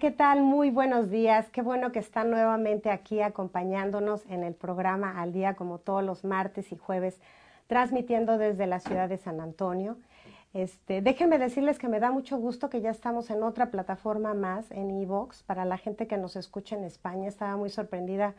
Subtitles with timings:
[0.00, 0.40] ¿qué tal?
[0.40, 1.50] Muy buenos días.
[1.50, 6.24] Qué bueno que están nuevamente aquí acompañándonos en el programa Al Día, como todos los
[6.24, 7.20] martes y jueves,
[7.66, 9.98] transmitiendo desde la ciudad de San Antonio.
[10.54, 14.70] Este, déjenme decirles que me da mucho gusto que ya estamos en otra plataforma más,
[14.70, 17.28] en Evox, para la gente que nos escucha en España.
[17.28, 18.34] Estaba muy sorprendida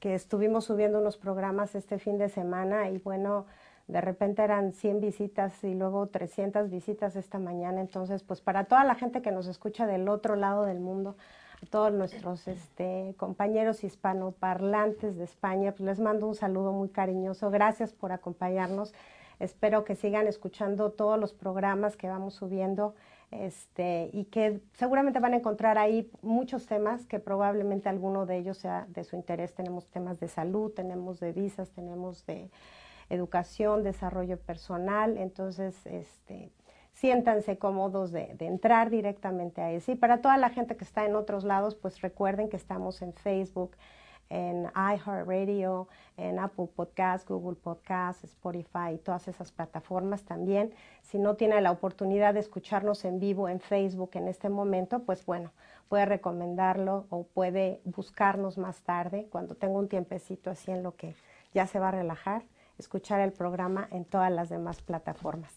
[0.00, 3.44] que estuvimos subiendo unos programas este fin de semana y bueno,
[3.88, 7.80] de repente eran 100 visitas y luego 300 visitas esta mañana.
[7.80, 11.16] Entonces, pues para toda la gente que nos escucha del otro lado del mundo,
[11.62, 17.50] a todos nuestros este, compañeros hispanoparlantes de España, pues les mando un saludo muy cariñoso.
[17.50, 18.94] Gracias por acompañarnos.
[19.38, 22.94] Espero que sigan escuchando todos los programas que vamos subiendo
[23.32, 28.58] este, y que seguramente van a encontrar ahí muchos temas que probablemente alguno de ellos
[28.58, 29.54] sea de su interés.
[29.54, 32.50] Tenemos temas de salud, tenemos de visas, tenemos de
[33.10, 36.50] educación, desarrollo personal, entonces este,
[36.92, 39.92] siéntanse cómodos de, entrar directamente a eso.
[39.92, 43.12] Y para toda la gente que está en otros lados, pues recuerden que estamos en
[43.12, 43.76] Facebook,
[44.28, 50.72] en iHeartRadio, en Apple Podcasts, Google Podcasts, Spotify y todas esas plataformas también.
[51.02, 55.26] Si no tiene la oportunidad de escucharnos en vivo en Facebook en este momento, pues
[55.26, 55.52] bueno,
[55.88, 61.14] puede recomendarlo o puede buscarnos más tarde cuando tenga un tiempecito así en lo que
[61.52, 62.42] ya se va a relajar
[62.78, 65.52] escuchar el programa en todas las demás plataformas.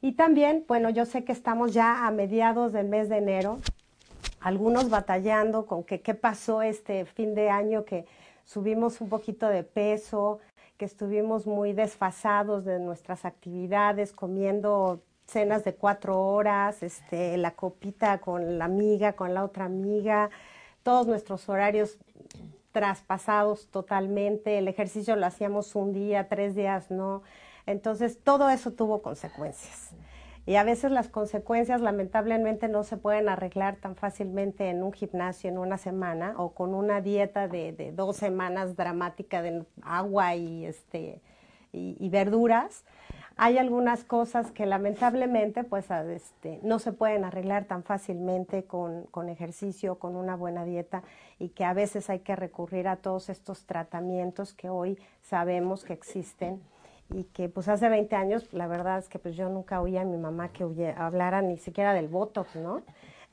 [0.00, 3.58] Y también, bueno, yo sé que estamos ya a mediados del mes de enero,
[4.40, 8.06] algunos batallando con que qué pasó este fin de año, que
[8.44, 10.40] subimos un poquito de peso,
[10.76, 18.18] que estuvimos muy desfasados de nuestras actividades, comiendo cenas de cuatro horas, este, la copita
[18.18, 20.30] con la amiga, con la otra amiga,
[20.82, 21.98] todos nuestros horarios
[22.74, 27.22] traspasados totalmente, el ejercicio lo hacíamos un día, tres días no.
[27.66, 29.92] Entonces, todo eso tuvo consecuencias.
[30.44, 35.48] Y a veces las consecuencias lamentablemente no se pueden arreglar tan fácilmente en un gimnasio
[35.48, 41.22] en una semana o con una dieta de, dos semanas dramática de agua y, este,
[41.70, 42.84] y verduras
[43.36, 49.98] hay algunas cosas que lamentablemente pues este, no se pueden arreglar tan fácilmente con, ejercicio,
[49.98, 51.02] con una buena dieta
[51.38, 55.94] y que a veces hay que recurrir a todos estos tratamientos que hoy sabemos que
[55.94, 56.62] existen
[57.10, 60.04] y que pues hace 20 años la verdad es que pues yo nunca oía a
[60.04, 62.82] mi mamá que hablara ni siquiera del Botox, ¿no?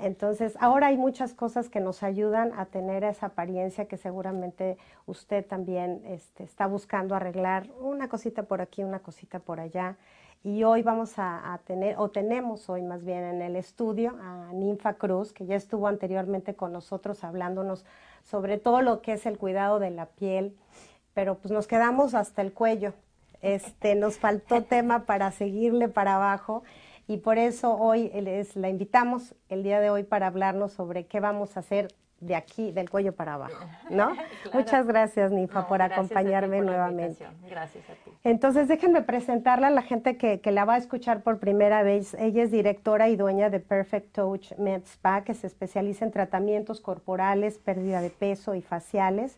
[0.01, 5.45] Entonces, ahora hay muchas cosas que nos ayudan a tener esa apariencia que seguramente usted
[5.45, 9.97] también este, está buscando arreglar una cosita por aquí, una cosita por allá.
[10.43, 14.95] Y hoy vamos a, tener, o tenemos hoy más bien en el estudio a Ninfa
[14.95, 17.85] Cruz, que ya estuvo anteriormente con nosotros hablándonos
[18.23, 20.57] sobre todo lo que es el cuidado de la piel,
[21.13, 22.93] pero pues nos quedamos hasta el cuello.
[23.43, 26.63] Este, nos faltó tema para seguirle para abajo
[27.11, 31.19] y por eso hoy les la invitamos el día de hoy para hablarnos sobre qué
[31.19, 31.89] vamos a hacer
[32.21, 34.15] de aquí, del cuello para abajo, ¿no?
[34.53, 37.27] Muchas gracias, Nifa, por acompañarme nuevamente.
[37.49, 38.11] gracias a ti.
[38.23, 42.13] Entonces, déjenme presentarla a la gente que, que, la va a escuchar por primera vez.
[42.13, 46.79] Ella es directora y dueña de Perfect Touch Med Spa, que se especializa en tratamientos
[46.79, 49.37] corporales, pérdida de peso y faciales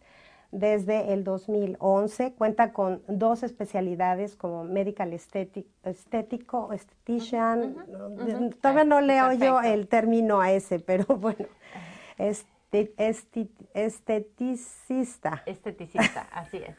[0.53, 2.33] desde el 2011.
[2.33, 7.75] Cuenta con dos especialidades como medical estético, esthetician.
[8.61, 11.47] Todavía no leo yo el término a ese, pero bueno.
[12.17, 12.93] Este,
[13.73, 15.43] esteticista.
[15.45, 16.75] Esteticista, así es.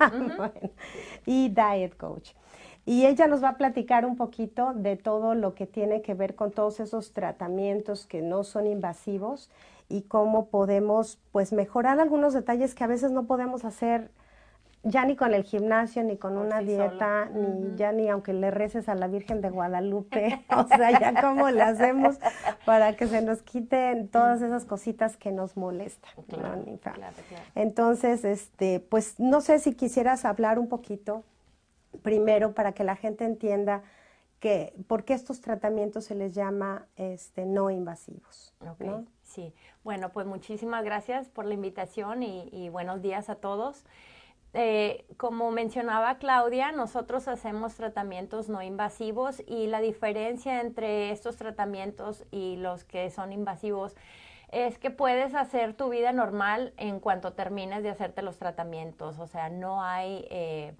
[1.26, 2.30] y diet coach.
[2.86, 6.34] Y ella nos va a platicar un poquito de todo lo que tiene que ver
[6.34, 9.50] con todos esos tratamientos que no son invasivos
[9.88, 14.10] y cómo podemos pues mejorar algunos detalles que a veces no podemos hacer
[14.84, 18.88] ya ni con el gimnasio, ni con una dieta, ni ya ni aunque le reces
[18.90, 22.16] a la Virgen de Guadalupe, o sea, ya cómo le hacemos
[22.66, 26.12] para que se nos quiten todas esas cositas que nos molestan.
[27.54, 31.24] Entonces, este, pues no sé si quisieras hablar un poquito
[32.02, 33.82] primero para que la gente entienda
[34.38, 38.52] que por qué estos tratamientos se les llama este, no invasivos.
[39.34, 39.52] Sí,
[39.82, 43.84] bueno, pues muchísimas gracias por la invitación y buenos días a todos.
[44.52, 52.24] Eh, como mencionaba Claudia, nosotros hacemos tratamientos no invasivos y la diferencia entre estos tratamientos
[52.30, 53.96] y los que son invasivos
[54.52, 59.18] es que puedes hacer tu vida normal en cuanto termines de hacerte los tratamientos.
[59.18, 60.76] O sea, no hay eh,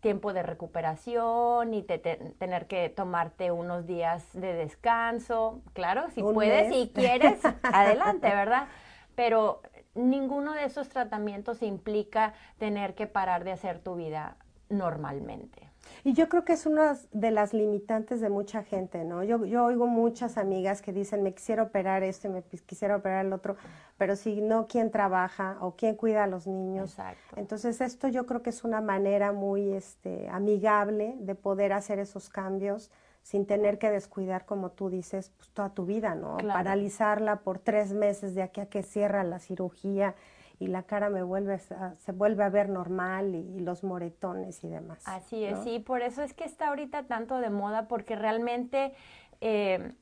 [0.00, 5.62] tiempo de recuperación ni tener que tomarte unos días de descanso.
[5.72, 8.68] Claro, si puedes y quieres, adelante, ¿verdad?
[9.14, 9.62] Pero
[9.94, 14.36] ninguno de esos tratamientos implica tener que parar de hacer tu vida
[14.68, 15.69] normalmente.
[16.04, 19.22] Y yo creo que es una de las limitantes de mucha gente, ¿no?
[19.22, 23.26] Yo, yo oigo muchas amigas que dicen, me quisiera operar esto y me quisiera operar
[23.26, 23.56] el otro,
[23.98, 26.92] pero si no, ¿quién trabaja o quién cuida a los niños?
[26.92, 27.36] Exacto.
[27.36, 32.28] Entonces, esto yo creo que es una manera muy este, amigable de poder hacer esos
[32.28, 32.90] cambios
[33.22, 36.38] sin tener que descuidar, como tú dices, pues, toda tu vida, ¿no?
[36.38, 40.14] Paralizarla por tres meses de aquí a que cierra la cirugía
[40.60, 45.02] y la cara me vuelve se vuelve a ver normal y, los moretones y demás.
[45.08, 48.92] Así es, sí, por eso es que está ahorita tanto de moda, porque realmente
[49.40, 49.92] eh,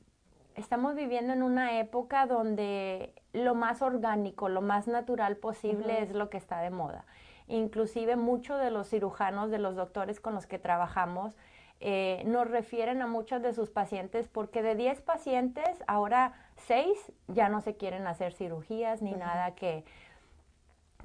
[0.55, 6.29] estamos viviendo en una época donde lo más orgánico, lo más natural posible es lo
[6.29, 7.05] que está de moda.
[7.47, 11.37] Inclusive muchos de los cirujanos, de los doctores con los que trabajamos,
[11.79, 17.47] eh, nos refieren a muchos de sus pacientes porque de 10 pacientes, ahora 6 ya
[17.47, 19.85] no se quieren hacer cirugías ni nada que,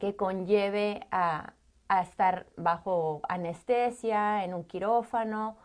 [0.05, 1.55] que conlleve a,
[1.89, 5.57] a, estar bajo anestesia, en un quirófano.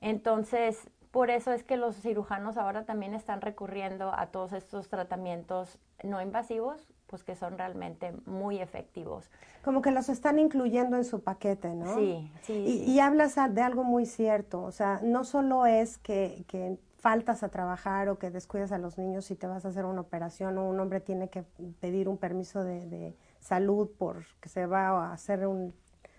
[0.00, 5.78] Entonces, por eso es que los cirujanos ahora también están recurriendo a todos estos tratamientos
[6.02, 9.30] no invasivos pues que son realmente muy efectivos.
[9.62, 11.94] Como que los están incluyendo en su paquete, ¿no?
[11.94, 12.84] Sí, sí.
[12.86, 17.50] Y, hablas de algo muy cierto, o sea, no solo es que, que faltas a
[17.50, 20.66] trabajar o que descuidas a los niños y te vas a hacer una operación o
[20.66, 21.44] un hombre tiene que
[21.80, 25.74] pedir un permiso de, de salud porque se va a hacer un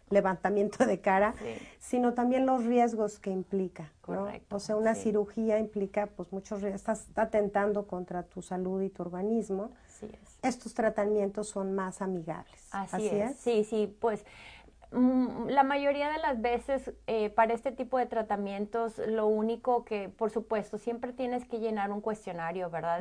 [0.09, 1.33] levantamiento de cara,
[1.79, 3.91] sino también los riesgos que implica.
[4.01, 8.89] Correcto, O sea, una cirugía implica pues muchos riesgos, estás atentando contra tu salud y
[8.89, 9.71] tu organismo.
[10.41, 12.67] Estos tratamientos son más amigables.
[12.71, 13.37] Así, es.
[13.37, 14.25] Sí, sí, pues
[15.47, 20.29] la mayoría de las veces eh, para este tipo de tratamientos lo único que, por
[20.29, 22.99] supuesto, siempre tienes que llenar un cuestionario, ¿verdad?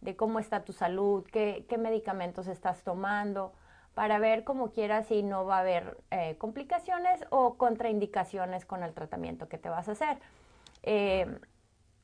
[0.00, 3.52] De, cómo está tu salud, qué, medicamentos estás tomando,
[3.94, 8.94] para ver como quieras si no va a haber eh, complicaciones o contraindicaciones con el
[8.94, 10.18] tratamiento que te vas a hacer.
[10.82, 11.26] Eh,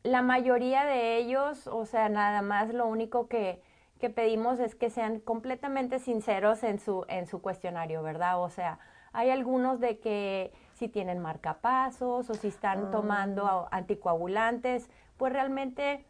[0.03, 3.63] la mayoría de ellos, o sea, nada más lo único que
[4.03, 8.43] que pedimos es que sean completamente sinceros en su, en su cuestionario, ¿verdad?
[8.43, 8.81] O sea,
[9.13, 13.69] hay algunos de que si tienen marcapasos o si están tomando ah.
[13.71, 16.07] anticoagulantes, pues realmente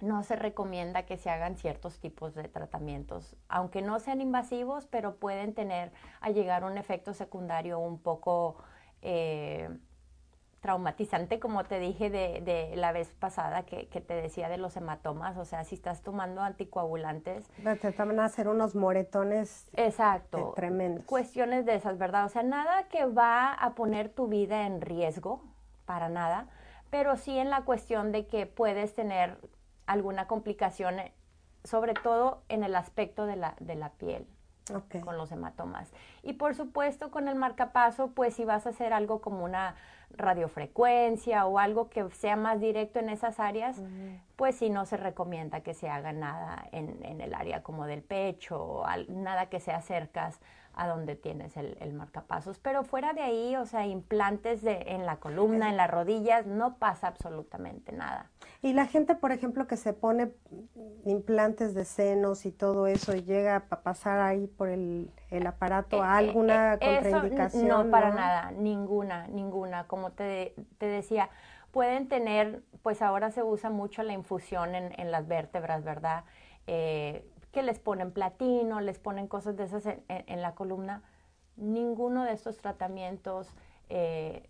[0.00, 5.16] no se recomienda que se hagan ciertos tipos de tratamientos, aunque no sean invasivos, pero
[5.16, 8.56] pueden tener a llegar un efecto secundario un poco
[9.02, 9.68] eh,
[10.60, 14.76] traumatizante, como te dije de, de la vez pasada que, que, te decía de los
[14.76, 17.48] hematomas, o sea, si estás tomando anticoagulantes.
[17.80, 19.68] Te van a hacer unos moretones.
[19.74, 20.52] Exacto.
[20.54, 21.04] tremendos.
[21.06, 22.26] Cuestiones de esas, ¿verdad?
[22.26, 25.42] O sea, nada que va a poner tu vida en riesgo,
[25.86, 26.46] para nada,
[26.90, 29.38] pero sí en la cuestión de que puedes tener
[29.86, 31.12] alguna complicación, eh,
[31.64, 34.26] sobre todo en el aspecto de la, de la piel.
[35.04, 35.90] Con los hematomas.
[36.22, 39.74] Y por supuesto con el marcapaso, pues si vas a hacer algo como una
[40.16, 43.80] radiofrecuencia o algo que sea más directo en esas áreas,
[44.36, 48.02] pues sí no se recomienda que se haga nada en, en el área como del
[48.02, 50.32] pecho, o nada que sea cerca
[50.74, 52.58] a donde tienes el, el, marcapasos.
[52.58, 56.76] Pero fuera de ahí, o sea, implantes de, en la columna, en las rodillas, no
[56.76, 58.30] pasa absolutamente nada.
[58.62, 60.32] Y la gente, por ejemplo, que se pone
[61.04, 66.02] implantes de senos y todo eso y llega a pasar ahí por el, el aparato
[66.02, 67.68] a eh, eh, alguna eh, contraindicación.
[67.68, 69.86] no, para nada, ninguna, ninguna.
[69.86, 71.30] Como te, te decía,
[71.70, 76.24] pueden tener, pues ahora se usa mucho la infusión en, en las vértebras, ¿verdad?
[77.52, 81.02] Que les ponen platino, les ponen cosas de esas en, la columna.
[81.56, 83.48] Ninguno de estos tratamientos
[83.88, 84.48] eh,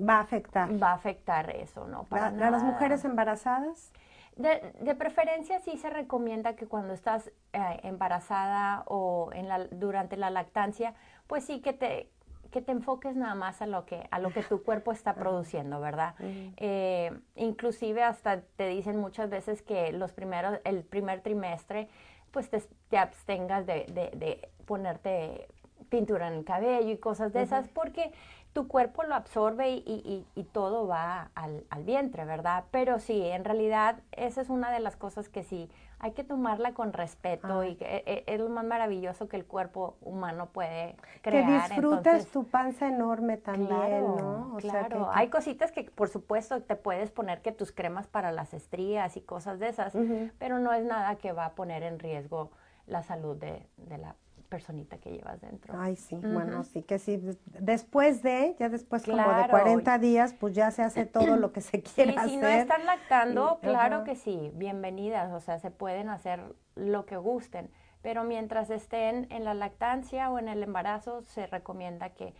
[0.00, 0.82] va a afectar.
[0.82, 2.04] Va a afectar eso, ¿no?
[2.04, 3.92] Para las mujeres embarazadas?
[4.36, 10.30] De, preferencia sí se recomienda que cuando estás eh, embarazada o en la, durante la
[10.30, 10.94] lactancia,
[11.28, 12.10] pues sí que te,
[12.54, 15.80] que te enfoques nada más a lo que, a lo que tu cuerpo está produciendo,
[15.80, 16.14] ¿verdad?
[16.20, 21.88] Eh, inclusive hasta te dicen muchas veces que los primeros, el primer trimestre,
[22.30, 25.48] pues te, abstengas de, de, ponerte
[25.88, 28.12] pintura en el cabello y cosas de esas, porque
[28.54, 32.64] tu cuerpo lo absorbe y, y, todo va al, al, vientre, ¿verdad?
[32.70, 35.68] Pero sí, en realidad esa es una de las cosas que sí
[36.04, 39.46] hay que tomarla con respeto y que, e, e, es, lo más maravilloso que el
[39.46, 41.46] cuerpo humano puede crear.
[41.46, 44.54] Que disfrutes tu panza enorme también, ¿no?
[44.60, 49.16] claro, hay cositas que por supuesto te puedes poner que tus cremas para las estrías
[49.16, 49.96] y cosas de esas,
[50.38, 52.50] pero no es nada que va a poner en riesgo
[52.86, 54.14] la salud de, de la
[54.54, 55.74] personita que llevas dentro.
[55.76, 57.20] Ay, sí, bueno, sí que sí.
[57.58, 61.60] Después de, ya después como de 40 días, pues ya se hace todo lo que
[61.60, 62.30] se quiere sí, hacer.
[62.30, 66.40] Si no están lactando, claro que sí, bienvenidas, o sea, se pueden hacer
[66.76, 67.68] lo que gusten,
[68.00, 72.32] pero mientras estén en la lactancia o en el embarazo, se recomienda que,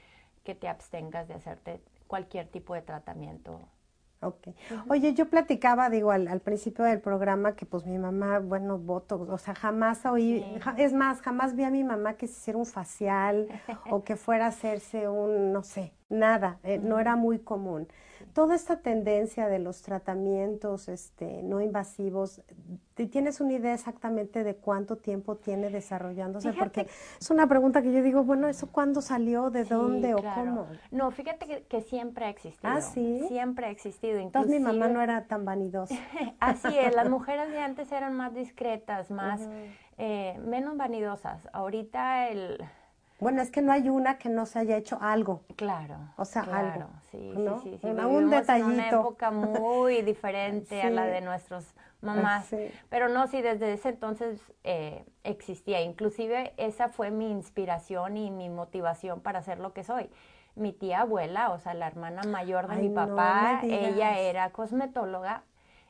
[0.45, 3.61] que te abstengas de hacerte cualquier tipo de tratamiento
[4.25, 4.49] Ok.
[4.89, 9.39] Oye, yo platicaba, digo, al, principio del programa que pues mi mamá, bueno, voto, o
[9.39, 10.45] sea, jamás oí,
[10.79, 13.49] es más, jamás vi a mi mamá que se hiciera un facial
[13.91, 17.87] o que fuera a hacerse un, no sé, nada, eh, no era muy común
[18.33, 22.43] toda esta tendencia de los tratamientos este, no invasivos,
[22.95, 26.53] ¿tienes una idea exactamente de cuánto tiempo tiene desarrollándose?
[26.53, 26.87] Porque
[27.21, 29.51] es una pregunta que yo digo, bueno, ¿eso cuándo salió?
[29.51, 30.67] ¿De dónde o cómo?
[30.91, 32.73] No, fíjate que, siempre ha existido.
[32.73, 33.25] Ah, sí.
[33.29, 34.19] Siempre ha existido.
[34.19, 35.95] Entonces mi mamá no era tan vanidosa.
[36.41, 39.41] Así es, las mujeres de antes eran más discretas, más,
[39.99, 41.49] eh, menos vanidosas.
[41.53, 42.65] Ahorita el
[43.21, 45.43] bueno, es que no hay una que no se haya hecho algo.
[45.57, 45.97] Claro.
[46.17, 46.89] O sea, algo.
[47.15, 48.71] Sí, sí, sí, un detallito.
[48.71, 52.55] En una época muy diferente a la de nuestros mamás.
[52.89, 55.81] Pero no, sí, desde ese entonces eh, existía.
[55.83, 60.11] Inclusive esa fue mi inspiración y mi motivación para ser lo que soy.
[60.55, 65.43] Mi tía abuela, o sea, la hermana mayor de mi papá, ella era cosmetóloga,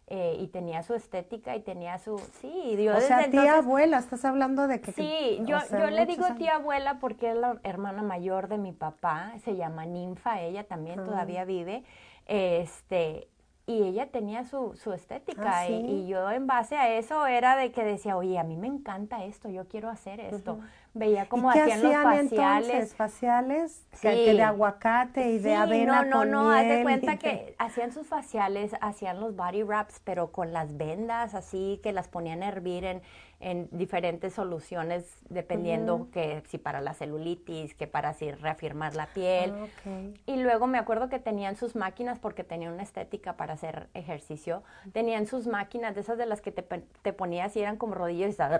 [0.06, 4.68] eh, y tenía su estética y tenía su sí o sea tía abuela estás hablando
[4.68, 8.58] de que sí yo yo le digo tía abuela porque es la hermana mayor de
[8.58, 11.04] mi papá se llama Ninfa ella también ah.
[11.04, 11.84] todavía vive
[12.26, 13.28] este
[13.66, 17.72] y ella tenía su, su estética ah, y, yo en base a eso era de
[17.72, 20.60] que decía oye a mí me encanta esto yo quiero hacer esto
[20.94, 22.94] veía cómo hacían, los faciales.
[22.94, 24.08] faciales sí.
[24.08, 28.72] de aguacate y de avena no, no, no, haz de cuenta que hacían sus faciales,
[28.80, 33.02] hacían los body wraps, pero con las vendas así que las ponían a hervir en,
[33.40, 39.52] en diferentes soluciones dependiendo que si para la celulitis, que para así reafirmar la piel.
[39.86, 43.88] Ah, y luego me acuerdo que tenían sus máquinas porque tenían una estética para hacer
[43.94, 44.62] ejercicio.
[44.92, 48.34] Tenían sus máquinas de esesas de las que te, te ponías y eran como rodillas.
[48.34, 48.52] o sea,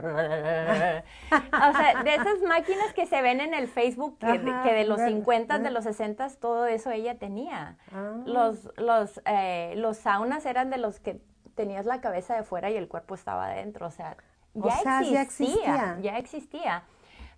[2.05, 5.85] de esas máquinas que se ven en el Facebook que, de los 50, de los
[5.85, 7.77] 60, todo eso ella tenía.
[7.93, 8.23] Ah.
[8.27, 11.21] Los, los, eh, los saunas eran de los que
[11.55, 13.87] tenías la cabeza de fuera y el cuerpo estaba adentro.
[13.87, 14.17] O sea,
[14.55, 16.83] ya, existía, ya existía, ya existía,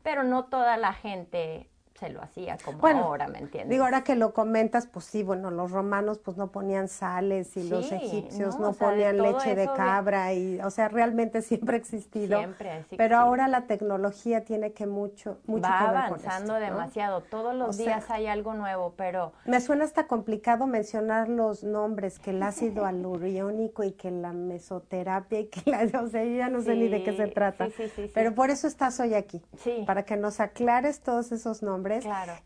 [0.03, 3.71] pero no toda la gente se lo hacía como ahora, ¿me entiendes?
[3.71, 7.69] Digo, ahora que lo comentas, pues sí, bueno, los romanos pues no ponían sales y
[7.69, 12.39] los egipcios no, ponían leche de cabra y, o sea, realmente siempre ha existido.
[12.39, 17.23] Siempre Pero ahora la tecnología tiene que mucho, mucho Va avanzando demasiado.
[17.23, 19.33] Todos los días hay algo nuevo, pero...
[19.45, 25.41] Me suena hasta complicado mencionar los nombres, que el ácido aluriónico y que la mesoterapia
[25.41, 25.87] y que la...
[26.07, 27.69] O sea, yo ya no sé ni de qué se trata.
[28.13, 29.43] Pero por eso estás hoy aquí.
[29.87, 31.86] Para que nos aclares todos esos nombres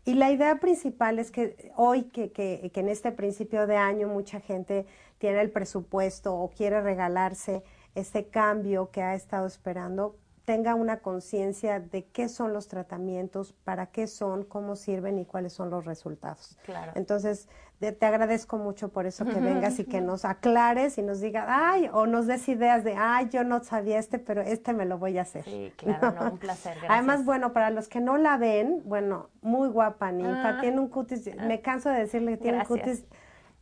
[0.05, 4.07] y la idea principal es que hoy, que, que, que en este principio de año
[4.07, 4.85] mucha gente
[5.17, 7.63] tiene el presupuesto o quiere regalarse
[7.95, 13.87] ese cambio que ha estado esperando, tenga una conciencia de qué son los tratamientos, para
[13.87, 16.57] qué son, cómo sirven y cuáles son los resultados.
[16.65, 16.91] Claro.
[16.95, 17.47] Entonces,
[17.79, 21.89] te agradezco mucho por eso que vengas y que nos aclares y nos digas, ay,
[21.91, 25.17] o nos des ideas de, ay, yo no sabía este, pero este me lo voy
[25.17, 25.43] a hacer.
[25.45, 26.73] Sí, claro, no, un placer.
[26.73, 26.91] Gracias.
[26.91, 30.61] Además, bueno, para los que no la ven, bueno, muy guapa, Ninfa, ah.
[30.61, 33.05] tiene un cutis, me canso de decirle que tiene un cutis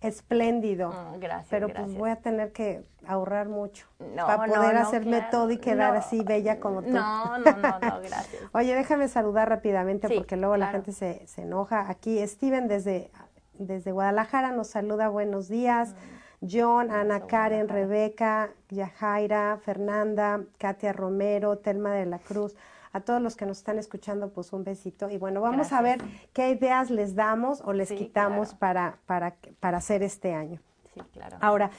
[0.02, 0.92] espléndido.
[0.94, 1.48] Ah, gracias.
[1.50, 6.24] Pero pues voy a tener que ahorrar mucho para poder hacerme todo y quedar así
[6.24, 6.92] bella como tú.
[6.92, 8.44] No, no, no, gracias.
[8.54, 11.90] Oye, déjame saludar rápidamente porque luego la gente se, se enoja.
[11.90, 13.12] Aquí Steven desde
[13.60, 15.94] desde Guadalajara nos saluda, buenos días.
[16.42, 22.56] John, Ana Karen, Rebeca, Yajaira, Fernanda, Katia Romero, Telma de la Cruz.
[23.00, 25.10] A todos los que nos están escuchando, pues un besito.
[25.10, 26.02] Y bueno, vamos a ver
[26.34, 30.60] qué ideas les damos o les quitamos para, para, para hacer este año.
[30.94, 31.38] Sí, claro.
[31.40, 31.72] Ahora,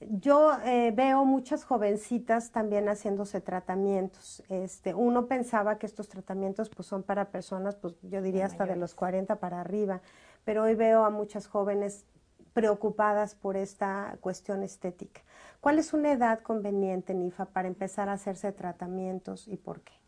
[0.00, 4.42] yo eh, veo muchas jovencitas también haciéndose tratamientos.
[4.48, 8.76] Este, uno pensaba que estos tratamientos pues son para personas, pues yo diría hasta de
[8.76, 10.00] los 40 para arriba,
[10.44, 12.06] pero hoy veo a muchas jóvenes
[12.54, 15.20] preocupadas por esta cuestión estética.
[15.60, 19.99] ¿Cuál es una edad conveniente, Nifa, para empezar a hacerse tratamientos y por qué?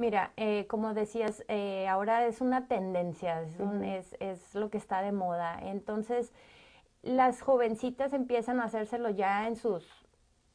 [0.00, 5.12] Mira, eh, como decías, eh, ahora es una tendencia, es, es lo que está de
[5.12, 5.58] moda.
[5.60, 6.32] Entonces,
[7.02, 9.86] las jovencitas empiezan a hacérselo ya en sus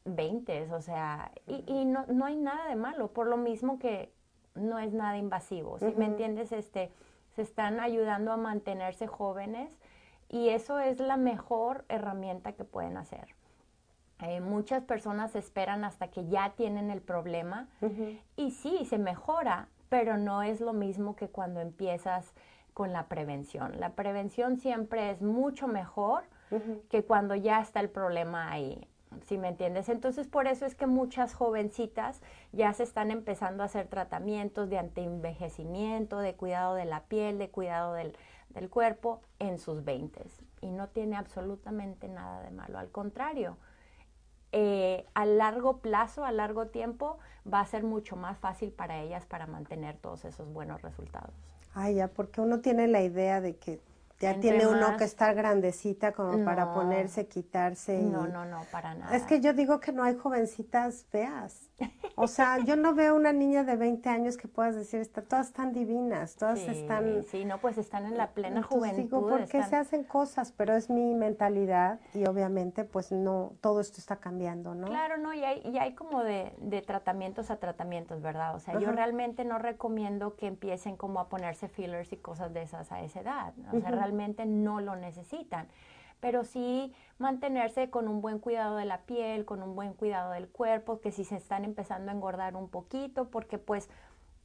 [0.04, 4.12] 20, o sea, y, y no, no, hay nada de malo, por lo mismo que
[4.56, 6.50] no es nada invasivo, si me entiendes?
[6.50, 6.90] Este,
[7.36, 9.70] se están ayudando a mantenerse jóvenes
[10.28, 13.35] y eso es la mejor herramienta que pueden hacer.
[14.20, 17.68] Eh, muchas personas esperan hasta que ya tienen el problema
[18.36, 22.32] y sí, se mejora, pero no es lo mismo que cuando empiezas
[22.72, 23.78] con la prevención.
[23.78, 26.24] La prevención siempre es mucho mejor
[26.88, 28.86] que cuando ya está el problema ahí.
[29.24, 29.88] si me entiendes?
[29.88, 32.20] Entonces, por eso es que muchas jovencitas
[32.52, 37.48] ya se están empezando a hacer tratamientos de antienvejecimiento, de cuidado de la piel, de
[37.48, 38.14] cuidado del,
[38.70, 40.22] cuerpo en sus 20
[40.62, 42.78] y no tiene absolutamente nada de malo.
[42.78, 43.58] Al contrario,
[44.52, 47.18] eh, a largo plazo, a largo tiempo,
[47.52, 51.34] va a ser mucho más fácil para ellas para mantener todos esos buenos resultados.
[51.74, 53.80] Ay, ya, porque uno tiene la idea de que
[54.18, 58.00] ya tiene uno que estar grandecita como para ponerse, quitarse.
[58.00, 59.14] No, no, no, para nada.
[59.14, 61.68] Es que yo digo que no hay jovencitas feas.
[62.18, 65.48] O sea, yo no veo una niña de 20 años que puedas decir, está, todas
[65.48, 67.24] están divinas, todas están...
[67.24, 69.02] Sí, no, pues están en la plena juventud.
[69.02, 70.50] Digo, ¿por qué se hacen cosas?
[70.52, 74.86] Pero es mi mentalidad y obviamente pues no, todo esto está cambiando, ¿no?
[74.86, 78.54] Claro, no, y hay, y hay como de, de tratamientos a tratamientos, ¿verdad?
[78.54, 82.62] O sea, yo realmente no recomiendo que empiecen como a ponerse fillers y cosas de
[82.62, 83.52] esas a esa edad.
[83.72, 85.68] O sea, realmente no lo necesitan
[86.20, 90.48] pero sí mantenerse con un buen cuidado de la piel, con un buen cuidado del
[90.48, 93.88] cuerpo, que si se están empezando a engordar un poquito, porque pues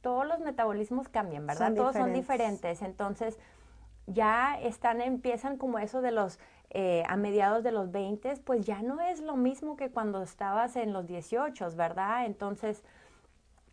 [0.00, 1.74] todos los metabolismos cambian, ¿verdad?
[1.74, 3.38] todos son diferentes, entonces
[4.06, 8.82] ya están, empiezan como eso de los, eh, a mediados de los 20, pues ya
[8.82, 12.26] no es lo mismo que cuando estabas en los 18, ¿verdad?
[12.26, 12.82] Entonces,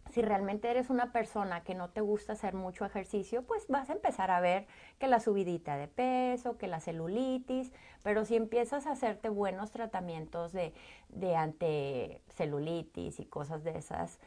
[0.10, 3.94] si realmente eres una persona que no te gusta hacer mucho ejercicio, pues vas a
[3.94, 4.68] empezar a ver
[4.98, 7.72] que la subidita de peso, que la celulitis,
[8.04, 10.74] pero si empiezas a hacerte buenos tratamientos de,
[11.10, 14.20] de anticelulitis y cosas de esas,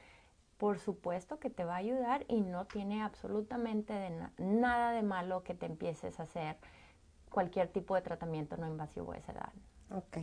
[0.58, 5.54] por supuesto que te va a ayudar y no tiene absolutamente nada de malo que
[5.54, 6.56] te empieces a hacer
[7.30, 9.52] cualquier tipo de tratamiento no invasivo a esa edad.
[9.94, 10.18] Ok.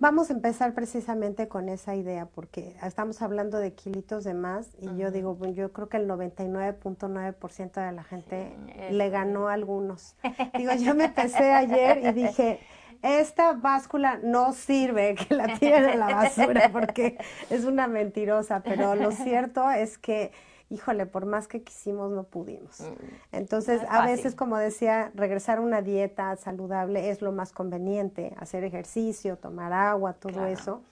[0.00, 4.96] Vamos a empezar precisamente con esa idea, porque estamos hablando de kilitos de más y
[4.96, 8.56] yo digo, yo creo que el 99.9% de la gente
[8.90, 10.16] le ganó a algunos.
[10.58, 12.58] digo, yo me pesé ayer y dije,
[13.02, 17.16] esta báscula no sirve, que la tiren a la basura porque
[17.50, 20.32] es una mentirosa, pero lo cierto es que
[20.70, 22.80] híjole, por más que quisimos no pudimos.
[22.80, 22.94] Mm.
[23.32, 28.64] Entonces, a veces, como decía, regresar a una dieta saludable es lo más conveniente, hacer
[28.64, 30.82] ejercicio, tomar agua, todo eso,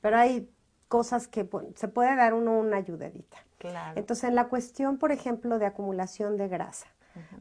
[0.00, 0.50] pero hay
[0.88, 3.38] cosas que se puede dar uno una ayudadita.
[3.58, 3.98] Claro.
[3.98, 6.86] Entonces, en la cuestión, por ejemplo, de acumulación de grasa,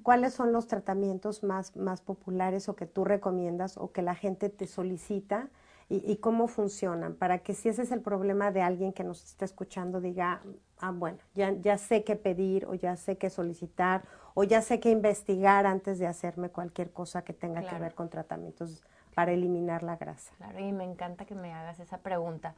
[0.03, 4.49] ¿cuáles son los tratamientos más, más populares o que tú recomiendas o que la gente
[4.49, 5.49] te solicita?
[5.91, 9.43] Y, cómo funcionan, para que si ese es el problema de alguien que nos está
[9.43, 10.41] escuchando, diga,
[10.79, 14.79] ah, bueno, ya, ya sé qué pedir o ya sé qué solicitar o ya sé
[14.79, 19.83] qué investigar antes de hacerme cualquier cosa que tenga que ver con tratamientos para eliminar
[19.83, 20.33] la grasa.
[20.37, 22.55] Claro, y me encanta que me hagas esa pregunta.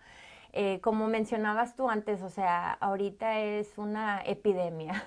[0.56, 5.04] Eh, como mencionabas tú antes, o sea, ahorita es una epidemia.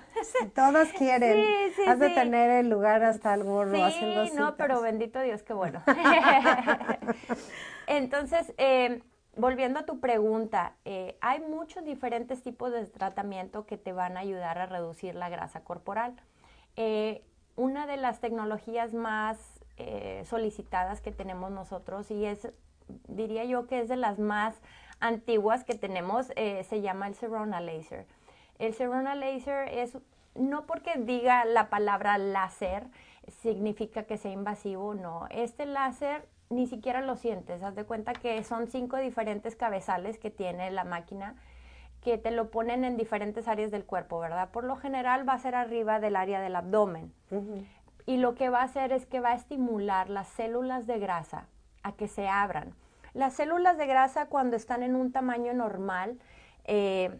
[0.53, 1.45] Todos quieren.
[1.73, 5.53] Sí, Has de tener el lugar hasta el gorro sí, no, pero bendito Dios, qué
[5.53, 5.81] bueno.
[7.87, 9.01] Entonces, eh,
[9.37, 14.21] volviendo a tu pregunta, eh, hay muchos diferentes tipos de tratamiento que te van a
[14.21, 16.15] ayudar a reducir la grasa corporal.
[16.75, 17.23] Eh,
[17.55, 19.37] una de las tecnologías más
[19.77, 22.49] eh, solicitadas que tenemos nosotros y es,
[23.07, 24.55] diría yo que es de las más
[24.99, 28.07] antiguas que tenemos, se llama el Serona Laser.
[28.57, 29.95] El Serona Laser es,
[30.33, 32.87] no porque diga la palabra láser,
[33.43, 35.27] significa que sea invasivo, no.
[35.29, 37.63] Este láser ni siquiera lo sientes.
[37.63, 41.35] Haz de cuenta que son cinco diferentes cabezales que tiene la máquina
[42.01, 44.49] que te lo ponen en diferentes áreas del cuerpo, ¿verdad?
[44.51, 47.13] Por lo general va a ser arriba del área del abdomen.
[48.05, 51.47] Y lo que va a hacer es que va a estimular las células de grasa
[51.83, 52.73] a que se abran.
[53.13, 56.19] Las células de grasa cuando están en un tamaño normal,
[56.65, 57.19] eh,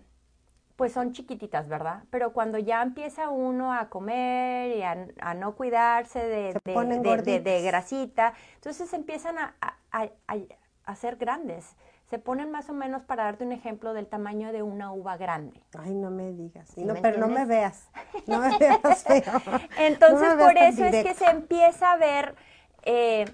[0.78, 2.04] pues son chiquititas, ¿verdad?
[2.12, 8.94] Pero cuando ya empieza uno a comer y a, no cuidarse de, de, grasita, entonces
[8.94, 9.56] empiezan a,
[9.92, 11.76] a, ser grandes.
[12.06, 15.60] Se ponen más o menos, para darte un ejemplo, del tamaño de una uva grande.
[15.78, 16.78] Ay, no me digas.
[16.78, 17.90] no, pero no me veas.
[18.28, 19.06] No me veas
[19.80, 22.36] Entonces, por eso es que se empieza a ver...
[22.84, 23.26] Eh,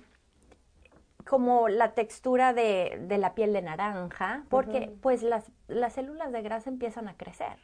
[1.25, 6.69] como la textura de, la piel de naranja, porque pues las, las, células de grasa
[6.69, 7.57] empiezan a crecer,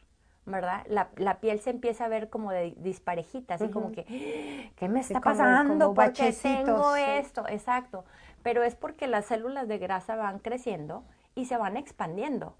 [0.46, 0.84] ¿verdad?
[0.88, 5.00] La, la, piel se empieza a ver como de disparejita, así como que, ¿qué me
[5.00, 5.94] está pasando?
[5.94, 8.04] porque tengo esto, exacto.
[8.42, 12.54] Pero es porque las células de grasa van creciendo y se van expandiendo.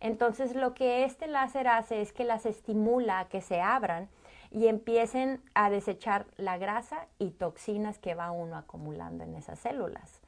[0.00, 4.08] Entonces lo que este láser hace es que las estimula a que se abran
[4.50, 10.20] y empiecen a desechar la grasa y toxinas que va uno acumulando en esas células.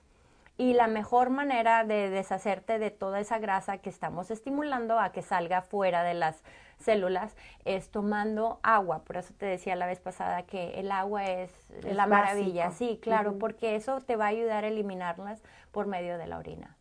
[0.59, 5.23] Y la mejor manera de deshacerte de toda esa grasa que estamos estimulando a que
[5.23, 6.43] salga fuera de las
[6.79, 9.05] células es tomando agua.
[9.05, 11.53] Por eso te decía la vez pasada que el agua es,
[11.85, 12.73] la maravilla.
[12.73, 16.77] Sí, claro, porque eso te va a ayudar a eliminarlas por medio de la orina.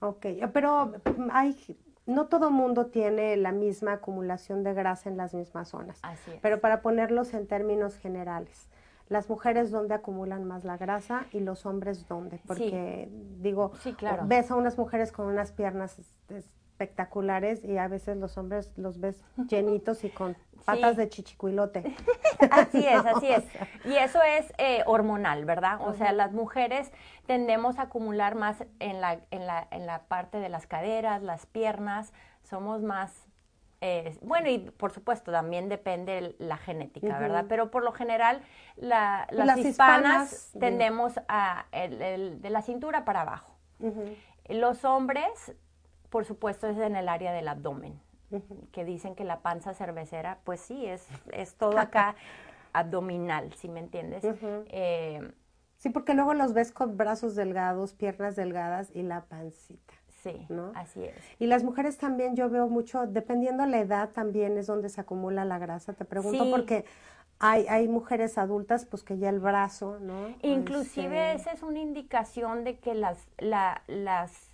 [0.00, 0.92] Ok, pero
[1.30, 6.00] hay, no todo mundo tiene la misma acumulación de grasa en las mismas zonas.
[6.02, 6.40] Así es.
[6.40, 8.68] Pero para ponerlos en términos generales
[9.10, 13.08] las mujeres dónde acumulan más la grasa y los hombres dónde, porque
[13.40, 13.72] digo,
[14.24, 19.22] ves a unas mujeres con unas piernas espectaculares y a veces los hombres los ves
[19.48, 21.96] llenitos y con patas de chichicuilote.
[22.52, 23.44] así es, así es.
[23.84, 25.80] Y eso es eh, hormonal, ¿verdad?
[25.84, 26.92] O sea, las mujeres
[27.26, 31.46] tendemos a acumular más en la, en, la, en la parte de las caderas, las
[31.46, 32.12] piernas,
[32.44, 33.26] somos más
[34.20, 37.46] bueno, y por supuesto también depende la genética, ¿verdad?
[37.48, 38.42] Pero por lo general
[38.76, 43.56] las, hispanas, tendemos a el, de la cintura para abajo.
[44.48, 45.54] Los hombres,
[46.10, 48.00] por supuesto, es en el área del abdomen,
[48.72, 52.16] que dicen que la panza cervecera, pues sí, es, es todo acá
[52.74, 54.24] abdominal, si me entiendes.
[54.68, 55.32] Eh,
[55.76, 59.94] sí, porque luego los ves con brazos delgados, piernas delgadas y la pancita.
[60.22, 61.16] Sí, así es.
[61.38, 65.44] Y las mujeres también yo veo mucho, dependiendo la edad también es donde se acumula
[65.44, 65.94] la grasa.
[65.94, 66.84] Te pregunto porque
[67.38, 70.34] hay, hay mujeres adultas pues que ya el brazo, ¿no?
[70.42, 74.50] Inclusive este esa es una indicación de que las, la, las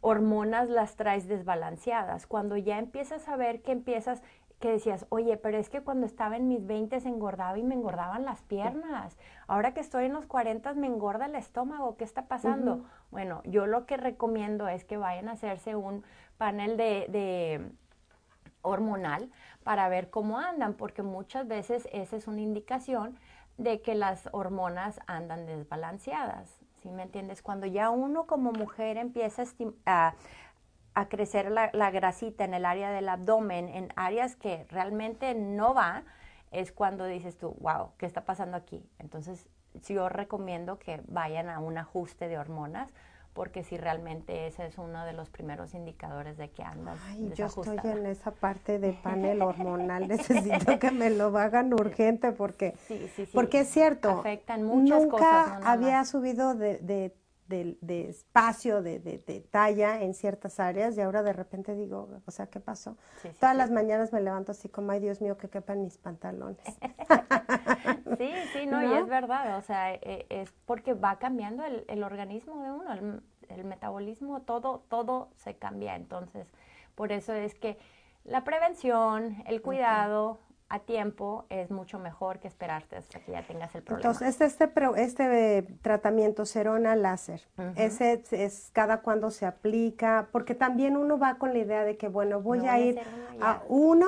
[0.00, 2.26] hormonas las traes desbalanceadas.
[2.26, 4.22] Cuando ya empiezas a ver que empiezas
[4.58, 8.24] que decías, oye, pero es que cuando estaba en mis 20 engordaba y me engordaban
[8.24, 9.16] las piernas.
[9.48, 11.96] Ahora que estoy en los 40 me engorda el estómago.
[11.96, 12.84] ¿Qué está pasando?
[13.10, 16.04] Bueno, yo lo que recomiendo es que vayan a hacerse un
[16.36, 17.72] panel de, de
[18.62, 19.30] hormonal
[19.64, 23.18] para ver cómo andan, porque muchas veces esa es una indicación
[23.56, 26.60] de que las hormonas andan desbalanceadas.
[26.82, 27.42] ¿Sí me entiendes?
[27.42, 29.42] Cuando ya uno como mujer empieza
[29.84, 30.14] a,
[30.94, 36.04] a crecer la, grasita en el área del abdomen, en áreas que realmente no va,
[36.50, 38.84] es cuando dices tú, wow, ¿qué está pasando aquí?
[38.98, 39.46] Entonces,
[39.86, 42.90] yo recomiendo que vayan a un ajuste de hormonas,
[43.34, 47.46] porque si realmente ese es uno de los primeros indicadores de que andas Ay, yo
[47.46, 52.74] estoy en esa parte de panel hormonal, necesito que me lo hagan urgente porque,
[53.32, 57.14] porque es cierto, Afectan muchas nunca cosas, había subido de, de
[57.48, 62.46] de, espacio, de, de, talla en ciertas áreas y ahora de repente digo, o sea,
[62.46, 62.96] ¿qué pasó?
[63.40, 66.64] Todas las mañanas me levanto así como, ay Dios mío, que quepan mis pantalones.
[68.18, 72.02] sí, sí, no, y es verdad, o sea, e, es porque va cambiando el, el
[72.02, 76.52] organismo de uno, el, el, metabolismo, todo, todo se cambia, entonces,
[76.94, 77.78] por eso es que
[78.24, 80.38] la prevención, el cuidado,
[80.70, 84.10] a tiempo es mucho mejor que esperarte hasta que ya tengas el problema.
[84.10, 87.40] Entonces, este, este, este tratamiento Cerona láser,
[87.76, 92.08] ese es cada cuando se aplica, porque también uno va con la idea de que,
[92.08, 93.00] bueno, voy a ir
[93.40, 94.06] a, uno,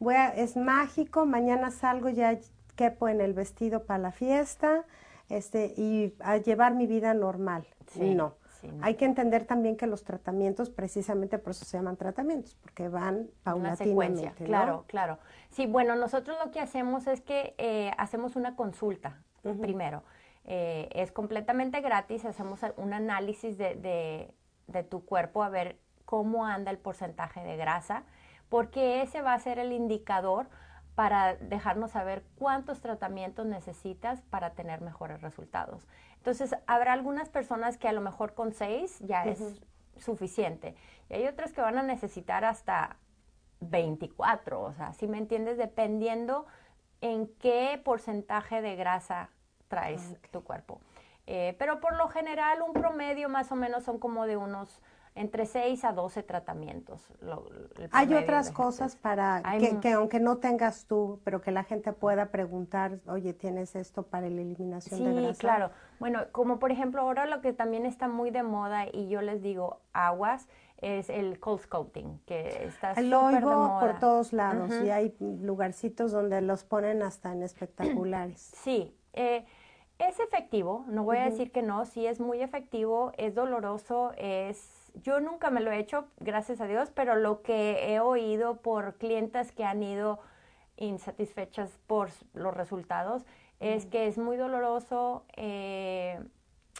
[0.00, 2.36] voy a, es mágico, mañana salgo, ya
[2.74, 4.84] quepo en el vestido para la fiesta,
[5.28, 7.64] este, y a llevar mi vida normal.
[7.96, 8.34] No.
[8.80, 13.28] Hay que entender también que los tratamientos, precisamente por eso se llaman tratamientos, porque van
[13.42, 14.40] paulatinamente.
[14.40, 14.46] ¿no?
[14.46, 15.18] Claro, claro.
[15.50, 19.18] Sí, bueno, nosotros lo que hacemos es que eh, hacemos una consulta
[19.60, 20.02] primero.
[20.44, 24.32] Eh, es completamente gratis, hacemos un análisis de,
[24.66, 28.04] de, tu cuerpo a ver cómo anda el porcentaje de grasa,
[28.48, 30.48] porque ese va a ser el indicador
[30.94, 35.86] para dejarnos saber cuántos tratamientos necesitas para tener mejores resultados.
[36.22, 39.60] Entonces, habrá algunas personas que a lo mejor con seis ya es
[39.98, 40.76] suficiente.
[41.10, 42.96] Y hay otras que van a necesitar hasta
[43.58, 46.46] 24, o sea, si me entiendes, dependiendo
[47.00, 49.30] en qué porcentaje de grasa
[49.66, 50.80] traes tu cuerpo.
[51.26, 54.80] Eh, pero por lo general un promedio más o menos son como de unos
[55.14, 57.06] entre 6 a 12 tratamientos.
[57.90, 59.42] Hay otras cosas para
[59.80, 64.28] que, aunque no tengas tú, pero que la gente pueda preguntar, oye, ¿tienes esto para
[64.28, 65.34] la eliminación de grasa?
[65.34, 65.70] Sí, claro.
[66.00, 69.42] Bueno, como por ejemplo ahora lo que también está muy de moda y yo les
[69.42, 70.48] digo aguas,
[70.78, 73.80] es el cold sculpting, que está súper de moda.
[73.80, 78.52] por todos lados y hay lugarcitos donde los ponen hasta en espectaculares.
[78.62, 79.44] Sí, eh,
[79.98, 84.81] es efectivo, no voy a decir que no, sí es muy efectivo, es doloroso, es
[84.94, 88.94] yo nunca me lo he hecho, gracias a Dios, pero lo que he oído por
[88.98, 90.20] clientas que han ido
[90.76, 93.24] insatisfechas por los resultados
[93.60, 95.24] es que es muy doloroso.
[95.36, 96.20] Eh,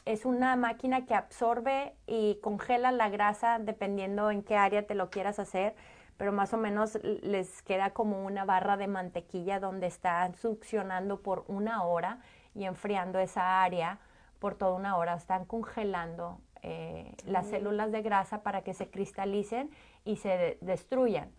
[0.05, 5.11] es una máquina que absorbe y congela la grasa dependiendo en qué área te lo
[5.11, 5.77] quieras hacer,
[6.17, 11.45] pero más o menos les queda como una barra de mantequilla donde están succionando por
[11.47, 12.19] una hora
[12.55, 14.01] y enfriando esa área
[14.41, 19.71] por toda una hora, están congelando eh, las células de grasa para que se cristalicen
[20.05, 21.31] y se destruyan.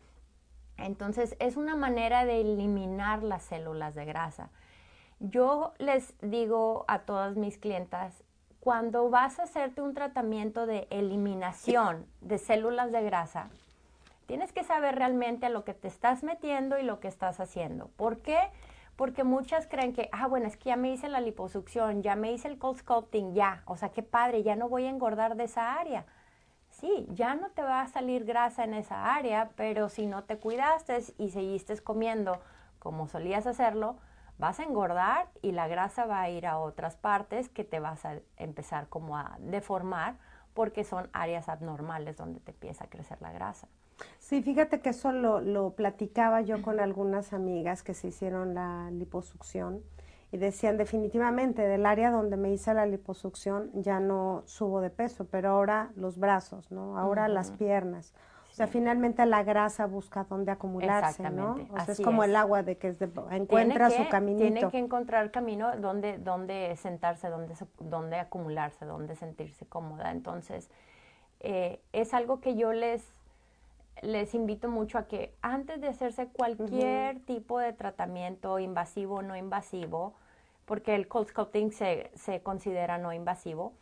[0.77, 4.49] Entonces es una manera de eliminar las células de grasa.
[5.19, 8.23] Yo les digo a todas mis clientas,
[8.59, 13.49] cuando vas a hacerte un tratamiento de eliminación de células de grasa,
[14.25, 17.89] tienes que saber realmente a lo que te estás metiendo y lo que estás haciendo.
[17.95, 18.39] ¿Por qué?
[19.23, 22.47] Muchas creen que, ah, bueno, es que ya me hice la liposucción, ya me hice
[22.47, 25.73] el cold sculpting, ya, o sea, qué padre, ya no voy a engordar de esa
[25.73, 26.05] área.
[26.69, 30.37] Sí, ya no te va a salir grasa en esa área, pero si no te
[30.37, 32.41] cuidaste y seguiste comiendo
[32.79, 33.97] como solías hacerlo,
[34.39, 38.03] vas a engordar y la grasa va a ir a otras partes que te vas
[38.05, 40.17] a empezar como a deformar
[40.53, 43.67] porque son áreas abnormales donde te empieza a crecer la grasa.
[44.19, 48.89] Sí, fíjate que eso lo, lo, platicaba yo con algunas amigas que se hicieron la
[48.91, 49.83] liposucción
[50.31, 55.27] y decían definitivamente del área donde me hice la liposucción ya no subo de peso,
[55.29, 56.97] pero ahora los brazos, ¿no?
[56.97, 58.13] Ahora las piernas.
[58.53, 61.57] O sea, finalmente la grasa busca dónde acumularse, ¿no?
[61.71, 62.95] O sea, es como el agua de que
[63.31, 64.43] encuentra su caminito.
[64.43, 70.11] Tiene que encontrar camino donde, donde sentarse, donde, donde acumularse, donde sentirse cómoda.
[70.11, 70.69] Entonces,
[71.39, 73.11] eh, es algo que yo les
[74.03, 79.35] les invito mucho a que antes de hacerse cualquier tipo de tratamiento invasivo o no
[79.35, 80.13] invasivo,
[80.65, 83.73] porque el cold sculpting se, se, considera no invasivo,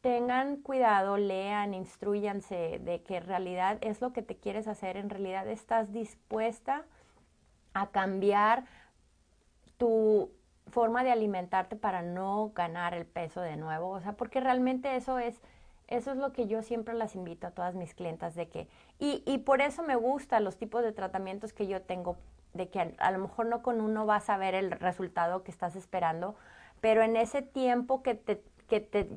[0.00, 5.10] tengan cuidado, lean, instruyanse de que en realidad es lo que te quieres hacer, en
[5.10, 6.84] realidad estás dispuesta
[7.74, 8.64] a cambiar
[9.76, 10.30] tu
[10.68, 15.18] forma de alimentarte para no ganar el peso de nuevo, o sea, porque realmente eso
[15.18, 15.40] es
[15.88, 19.22] eso es lo que yo siempre las invito a todas mis clientas de que, y,
[19.26, 22.18] y por eso me gustan los tipos de tratamientos que yo tengo,
[22.52, 25.76] de que a, lo mejor no con uno vas a ver el resultado que estás
[25.76, 26.36] esperando,
[26.82, 29.08] pero en ese tiempo que te, que te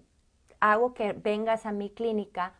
[0.62, 2.54] hago que vengas a mi clínica,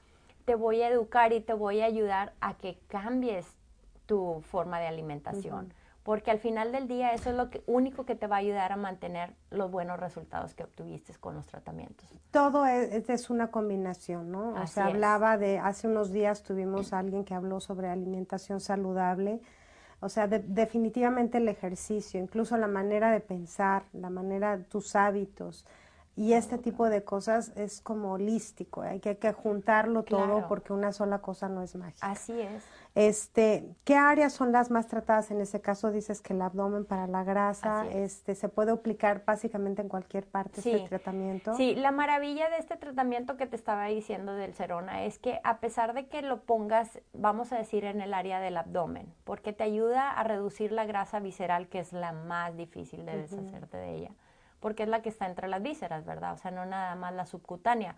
[0.44, 3.48] te voy a educar y te voy a ayudar a que cambies
[4.06, 8.26] tu forma de alimentación porque al final del día eso es lo único que te
[8.28, 12.10] va a ayudar a mantener los buenos resultados que obtuviste con los tratamientos.
[12.32, 14.54] Todo es, es una combinación, ¿no?
[14.54, 19.42] o sea, hablaba de, hace unos días tuvimos a alguien que habló sobre alimentación saludable,
[20.00, 25.68] o sea, definitivamente el ejercicio, incluso la manera de pensar, la manera, tus hábitos,
[26.16, 30.92] y este tipo de cosas es como holístico, hay que, que juntarlo todo porque una
[30.92, 32.12] sola cosa no es mágica.
[32.12, 32.64] Así es.
[32.94, 35.32] Este, ¿qué áreas son las más tratadas?
[35.32, 39.82] En ese caso dices que el abdomen para la grasa, este, se puede aplicar básicamente
[39.82, 41.56] en cualquier parte este tratamiento.
[41.56, 45.60] Sí, la maravilla de este tratamiento que te estaba diciendo del Cerona es que a
[45.60, 49.64] pesar de que lo pongas, vamos a decir, en el área del abdomen, porque te
[49.64, 54.12] ayuda a reducir la grasa visceral, que es la más difícil de deshacerte de ella
[54.62, 56.34] porque es la que está entre las vísceras, ¿verdad?
[56.34, 57.98] O sea, no nada más la subcutánea.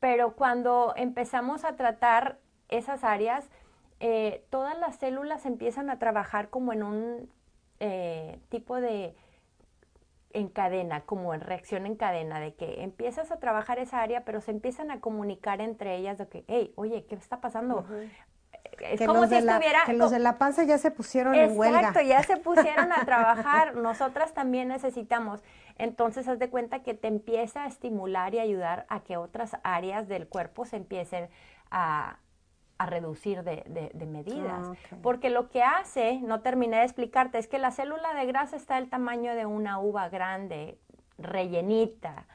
[0.00, 3.48] Pero cuando empezamos a tratar esas áreas,
[4.00, 7.30] eh, todas las células empiezan a trabajar como en un
[7.80, 9.14] eh, tipo de
[10.32, 14.40] en cadena, como en reacción en cadena, de que empiezas a trabajar esa área, pero
[14.40, 17.86] se empiezan a comunicar entre ellas de que, hey, oye, ¿qué está pasando?
[18.80, 19.84] Es como si estuviera...
[19.86, 21.80] que los de la panza ya se pusieron en huelga.
[21.80, 23.76] Exacto, ya se pusieron a trabajar.
[23.76, 25.42] Nosotras también necesitamos.
[25.76, 30.08] Entonces, haz de cuenta que te empieza a estimular y ayudar a que otras áreas
[30.08, 31.28] del cuerpo se empiecen
[31.70, 32.18] a,
[32.78, 34.68] reducir de, medidas.
[34.68, 38.56] Ah, Porque lo que hace, no terminé de explicarte, es que la célula de grasa
[38.56, 40.78] está del tamaño de una uva grande,
[41.18, 42.26] rellenita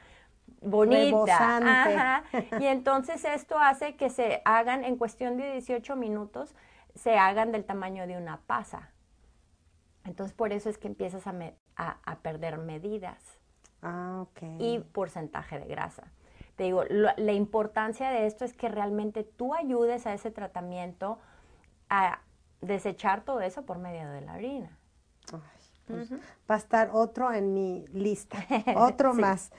[0.66, 1.58] bonita.
[1.58, 2.24] Ajá.
[2.60, 6.56] Y entonces esto hace que se hagan en cuestión de 18 minutos,
[6.96, 8.92] se hagan del tamaño de una pasa.
[10.06, 11.34] Entonces por eso es que empiezas a,
[11.76, 13.40] a, perder medidas.
[13.82, 14.26] ah,
[14.60, 16.12] y porcentaje de grasa.
[16.56, 21.18] Te digo, la importancia de esto es que realmente tú ayudes a ese tratamiento
[21.90, 22.20] a
[22.62, 24.78] desechar todo eso por medio de la orina.
[25.88, 26.12] Pues,
[26.50, 28.38] va a estar otro en mi lista,
[28.78, 29.52] otro más.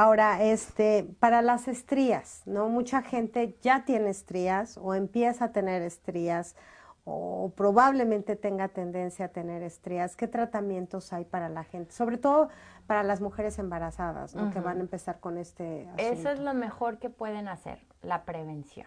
[0.00, 2.70] Ahora, este, para las estrías, ¿no?
[2.70, 6.56] Mucha gente ya tiene estrías o empieza a tener estrías
[7.04, 10.16] o probablemente tenga tendencia a tener estrías.
[10.16, 11.92] ¿Qué tratamientos hay para la gente?
[11.92, 12.48] Sobre todo
[12.86, 14.50] para las mujeres embarazadas, ¿no?
[14.50, 18.86] Que van a empezar con este Eso es lo mejor que pueden hacer, la prevención.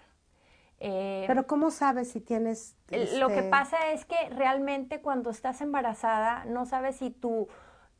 [0.79, 2.75] Eh, Pero ¿cómo sabes si tienes...
[3.19, 7.49] Lo que este pasa es que realmente cuando estás embarazada no sabes si tu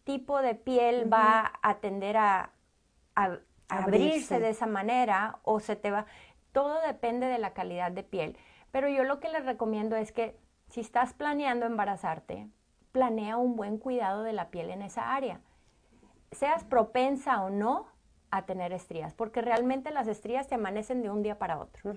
[0.04, 2.53] tipo de piel va a tender a,
[3.68, 4.40] abrirse.
[4.40, 6.06] de esa manera o se te va...
[6.52, 8.38] Todo depende de la calidad de piel.
[8.72, 10.38] Pero yo lo que les recomiendo es que
[10.70, 12.48] si estás planeando embarazarte,
[12.92, 15.42] planea un buen cuidado de la piel en esa área.
[16.32, 17.88] Seas propensa o no
[18.32, 21.94] a tener estrías, porque realmente las estrías te amanecen de un día para otro.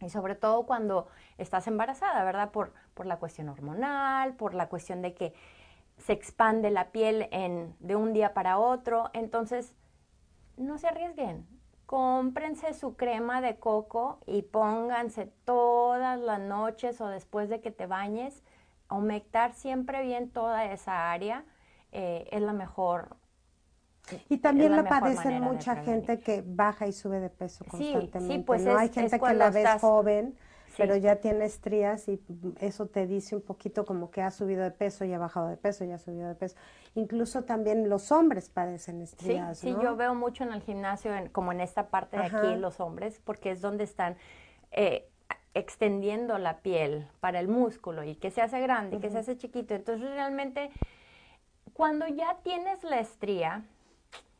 [0.00, 2.50] Y sobre todo cuando estás embarazada, ¿verdad?
[2.50, 5.32] Por, por la cuestión hormonal, por la cuestión de que
[5.96, 9.08] se expande la piel en, de un día para otro.
[9.14, 9.74] Entonces,
[10.56, 11.46] no se arriesguen.
[11.86, 17.86] Cómprense su crema de coco y pónganse todas las noches o después de que te
[17.86, 18.42] bañes.
[18.90, 21.44] Humectar siempre bien toda esa área
[21.92, 23.16] eh, es la mejor
[24.28, 28.20] y también la, padecen mucha gente que baja y sube de peso constantemente.
[28.20, 28.76] Sí, pues ¿no?
[28.76, 30.36] Hay gente que la ves joven,
[30.76, 32.20] pero ya tiene estrías y
[32.60, 35.56] eso te dice un poquito como que ha subido de peso y ha bajado de
[35.56, 36.56] peso y ha subido de peso.
[36.94, 39.58] Incluso también los hombres padecen estrías.
[39.58, 42.80] Sí, sí yo veo mucho en el gimnasio, como en esta parte de aquí, los
[42.80, 44.16] hombres, porque es donde están
[44.72, 45.08] eh,
[45.54, 49.36] extendiendo la piel para el músculo y que se hace grande, y que se hace
[49.36, 49.74] chiquito.
[49.74, 50.70] Entonces realmente,
[51.72, 53.64] cuando ya tienes la estría,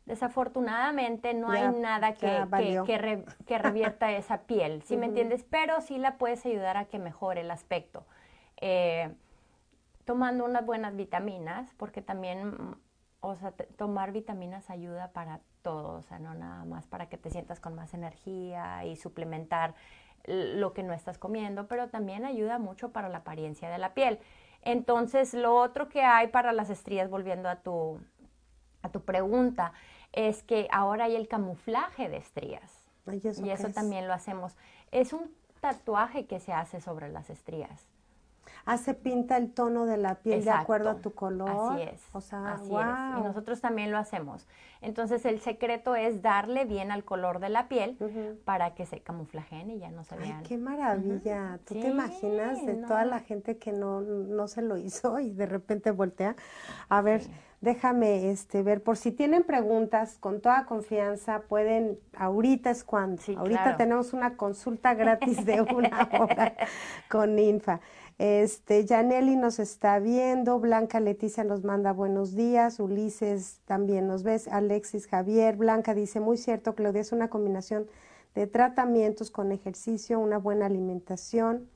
[0.07, 2.47] Desafortunadamente no hay nada que,
[3.45, 5.45] que, revierta esa piel, ¿sí me entiendes?
[5.51, 8.07] Pero sí la puedes ayudar a que mejore el aspecto.
[8.59, 9.13] Eh,
[10.05, 12.77] tomando unas buenas vitaminas, porque también,
[13.19, 17.29] o sea, tomar vitaminas ayuda para todo, o sea, no nada más para que te
[17.29, 19.75] sientas con más energía y suplementar
[20.27, 24.21] lo que no estás comiendo, pero también ayuda mucho para la apariencia de la piel.
[24.63, 28.01] Entonces, lo otro que hay para las estrías, volviendo a tu,
[28.83, 29.73] a tu pregunta,
[30.17, 32.83] es que ahora hay el camuflaje de estrías.
[33.07, 34.57] y eso también lo hacemos.
[34.91, 37.87] Es un tatuaje que se hace sobre las estrías.
[38.65, 41.75] Ah, se pinta el tono de la piel de acuerdo a tu color.
[41.75, 42.03] Así es.
[42.13, 43.19] O sea, así es.
[43.19, 44.47] Y nosotros también lo hacemos.
[44.81, 47.97] Entonces, el secreto es darle bien al color de la piel
[48.45, 50.39] para que se camuflajen y ya no se vean.
[50.39, 51.61] Ay, qué maravilla.
[51.65, 55.47] ¿Tú te imaginas de toda la gente que no, no se lo hizo y de
[55.47, 56.35] repente voltea?
[56.89, 57.23] A ver,
[57.61, 63.77] déjame este, ver, por si tienen preguntas, con toda confianza, pueden, ahorita es cuando, ahorita
[63.77, 66.55] tenemos una consulta gratis de una hora
[67.09, 67.81] con Infa.
[68.19, 74.49] Este, Janelli nos está viendo, Blanca Leticia nos manda buenos días, Ulises también nos ves,
[74.49, 77.87] Alexis Javier, Blanca dice, muy cierto, Claudia, es una combinación
[78.35, 81.69] de tratamientos con ejercicio, una buena alimentación.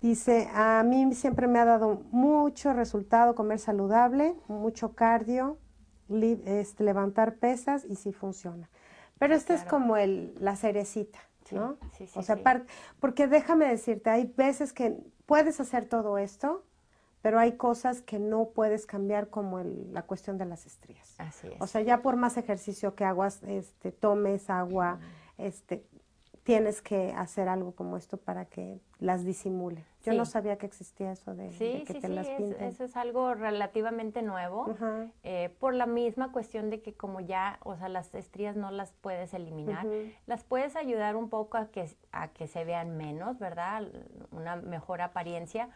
[0.00, 5.58] Dice, a mí siempre me ha dado mucho resultado comer saludable, mucho cardio,
[6.46, 8.70] este, levantar pesas y sí funciona.
[9.18, 11.18] Pero este es como el, la cerecita,
[11.50, 11.76] ¿no?
[11.96, 12.38] Sí, sí, o sea,
[13.00, 16.64] porque déjame decirte, hay veces que puedes hacer todo esto,
[17.20, 21.16] pero hay cosas que no puedes cambiar como la cuestión de las estrías.
[21.18, 21.60] Así es.
[21.60, 25.00] O sea, ya por más ejercicio que hagas, este, tomes agua,
[25.36, 25.84] este,
[26.48, 29.84] tienes que hacer algo como esto para que las disimule.
[30.02, 31.50] Yo no sabía que existía eso de,
[31.86, 32.56] que te las pinten.
[32.58, 34.74] Sí, eso es algo relativamente nuevo,
[35.24, 38.92] eh, por la misma cuestión de que como ya, o sea, las estrías no las
[38.92, 39.86] puedes eliminar,
[40.24, 43.86] las puedes ayudar un poco a que, a que se vean menos, ¿verdad?
[44.30, 45.68] Una mejor apariencia,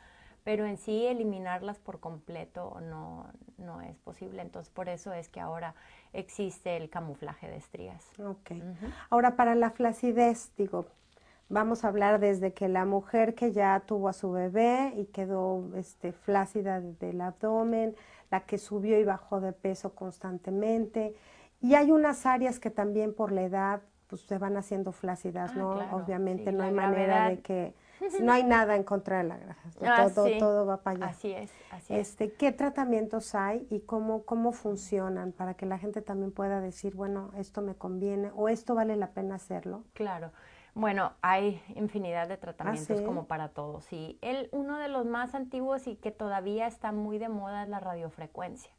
[0.45, 3.27] pero en sí eliminarlas por completo no,
[3.59, 4.43] no es posible.
[4.43, 5.75] Entonces, por eso es que ahora
[6.13, 8.05] existe el camuflaje de estrías.
[8.19, 8.53] Ok.
[9.11, 10.87] Ahora, para la flacidez, digo,
[11.49, 15.71] vamos a hablar desde que la mujer que ya tuvo a su bebé y quedó
[15.77, 17.95] este, flácida del abdomen,
[18.31, 21.15] la que subió y bajó de peso constantemente.
[21.61, 25.59] Y hay unas áreas que también por la edad pues se van haciendo flácidas, ah,
[25.59, 25.97] ¿no?
[25.97, 27.75] Obviamente no hay manera de que
[28.21, 31.07] no hay nada en contra de la grasa, ah, todo, todo, va para allá.
[31.07, 36.03] Así es, así este, ¿Qué tratamientos hay y cómo, cómo funcionan para que la gente
[36.03, 39.85] también pueda decir, bueno, esto me conviene o esto vale la pena hacerlo?
[39.93, 40.33] Claro.
[40.75, 43.85] Bueno, hay infinidad de tratamientos ¿Ah, como para todos.
[43.85, 47.69] Sí, el, uno de los más antiguos y que todavía está muy de moda es
[47.69, 48.73] la radiofrecuencia.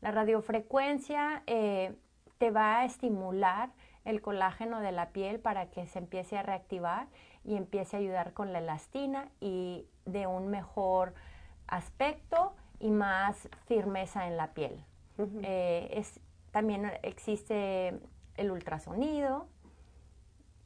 [0.00, 1.96] La radiofrecuencia eh,
[2.38, 3.70] te va a estimular
[4.08, 7.08] el colágeno de la piel para que se empiece a reactivar
[7.44, 11.12] y empiece a ayudar con la elastina y de un mejor
[11.66, 14.82] aspecto y más firmeza en la piel.
[15.42, 16.20] Eh, es,
[16.52, 18.00] también existe
[18.36, 19.46] el ultrasonido.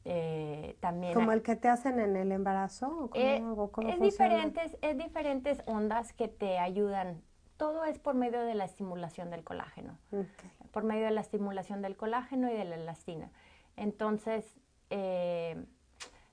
[0.05, 3.41] Eh, también como el que te hacen en el embarazo eh,
[3.87, 7.21] es diferentes es diferentes ondas que te ayudan
[7.55, 9.97] todo es por medio de la estimulación del colágeno
[10.73, 13.31] por medio de la estimulación del colágeno y de la elastina
[13.77, 14.59] entonces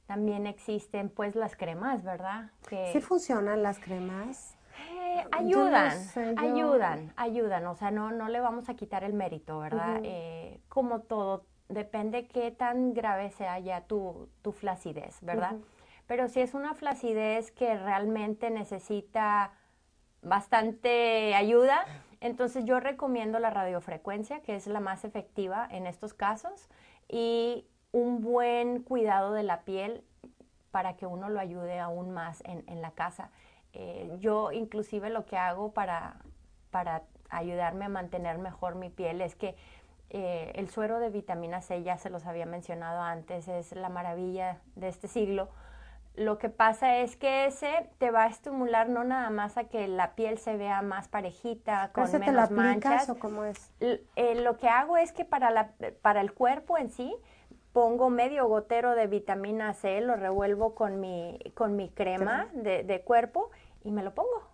[0.07, 4.57] también existen pues las cremas verdad que sí funcionan las cremas
[4.89, 5.99] eh, ayudan,
[6.37, 7.67] ayudan, ayudan.
[7.67, 10.01] O sea, no, no le vamos a quitar el mérito, ¿verdad?
[10.05, 15.57] Eh, como todo, depende qué tan grave sea ya tu, tu flacidez, ¿verdad?
[16.07, 19.53] Pero si es una flacidez que realmente necesita
[20.23, 21.85] bastante ayuda,
[22.21, 26.69] entonces yo recomiendo la radiofrecuencia, que es la más efectiva en estos casos,
[27.09, 30.05] y un buen cuidado de la piel
[30.71, 33.31] para que uno lo ayude aún más en, en la casa.
[33.73, 36.17] Eh, yo inclusive lo que hago para,
[36.71, 39.57] para ayudarme a mantener mejor mi piel es que
[40.11, 44.61] eh, el suero de vitamina C, ya se los había mencionado antes, es la maravilla
[44.75, 45.49] de este siglo.
[46.17, 49.87] Lo que pasa es que ese te va a estimular no nada más a que
[49.89, 53.09] la piel se vea más parejita, con menos te manchas.
[53.09, 53.73] o cómo es?
[53.81, 55.71] Eh, lo que hago es que para, la,
[56.03, 57.15] para el cuerpo en sí,
[57.73, 63.01] pongo medio gotero de vitamina C, lo revuelvo con mi, con mi crema de, de,
[63.03, 63.51] cuerpo
[63.85, 64.49] y me lo pongo.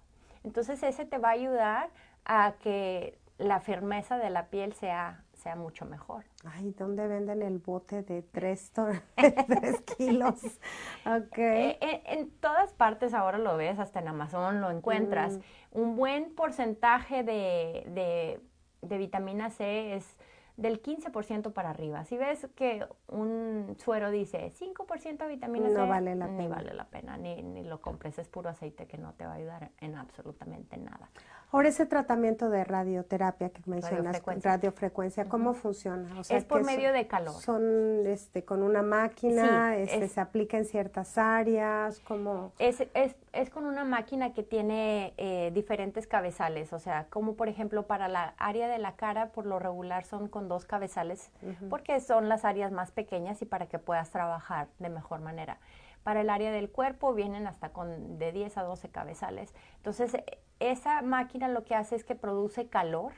[0.45, 1.91] Entonces ese te va a ayudar
[2.25, 6.25] a que la firmeza de la piel sea, sea mucho mejor.
[6.45, 8.73] Ay, ¿dónde venden el bote de tres,
[9.97, 10.41] kilos?
[11.07, 11.79] Okay.
[11.81, 15.39] Eh, en, todas partes ahora lo ves, hasta en Amazon lo encuentras.
[15.73, 15.81] Mm.
[15.81, 18.41] Un buen porcentaje de, de,
[18.83, 20.17] de vitamina C es
[20.57, 22.05] del 15% para arriba.
[22.05, 26.57] Si ves que un suero dice 5% de vitamina C, vale la ni pena.
[26.57, 29.37] vale la pena, ni, ni lo compres, es puro aceite que no te va a
[29.37, 31.11] ayudar en absolutamente nada.
[31.53, 36.09] Ahora ese tratamiento de radioterapia que mencionas, radiofrecuencia, ¿cómo funciona?
[36.29, 37.35] es por medio de calor.
[37.35, 42.53] Son este, con una máquina, este, se aplica en ciertas áreas, ¿cómo?
[42.59, 47.49] Es, es, es con una máquina que tiene eh, diferentes cabezales, o sea, como por
[47.49, 51.31] ejemplo para la área de la cara, por lo regular son con dos cabezales,
[51.69, 55.59] porque son las áreas más pequeñas y para que puedas trabajar de mejor manera.
[56.03, 59.55] Para el área del cuerpo vienen hasta con de 10 a 12 cabezales.
[59.79, 63.13] Entonces, e, esa máquina lo que hace es que produce calor.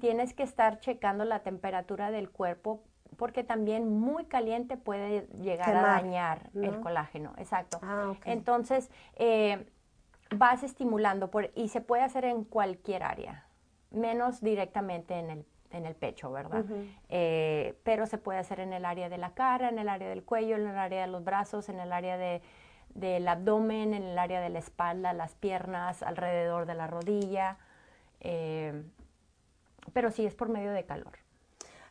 [0.00, 2.82] Tienes que estar checando la temperatura del cuerpo
[3.20, 7.34] porque también muy caliente puede llegar a dañar el colágeno.
[7.36, 7.78] Exacto.
[7.82, 9.70] Ah, Entonces, eh,
[10.34, 13.44] vas estimulando por, y se puede hacer en cualquier área,
[13.90, 16.64] menos directamente en el en el pecho, ¿verdad?
[17.10, 20.24] Eh, pero se puede hacer en el área de la cara, en el área del
[20.24, 22.42] cuello, en el área de los brazos, en el área de,
[22.94, 27.58] del abdomen, en el área de la espalda, las piernas, alrededor de la rodilla.
[28.18, 28.82] Eh,
[29.92, 31.19] pero sí es por medio de calor.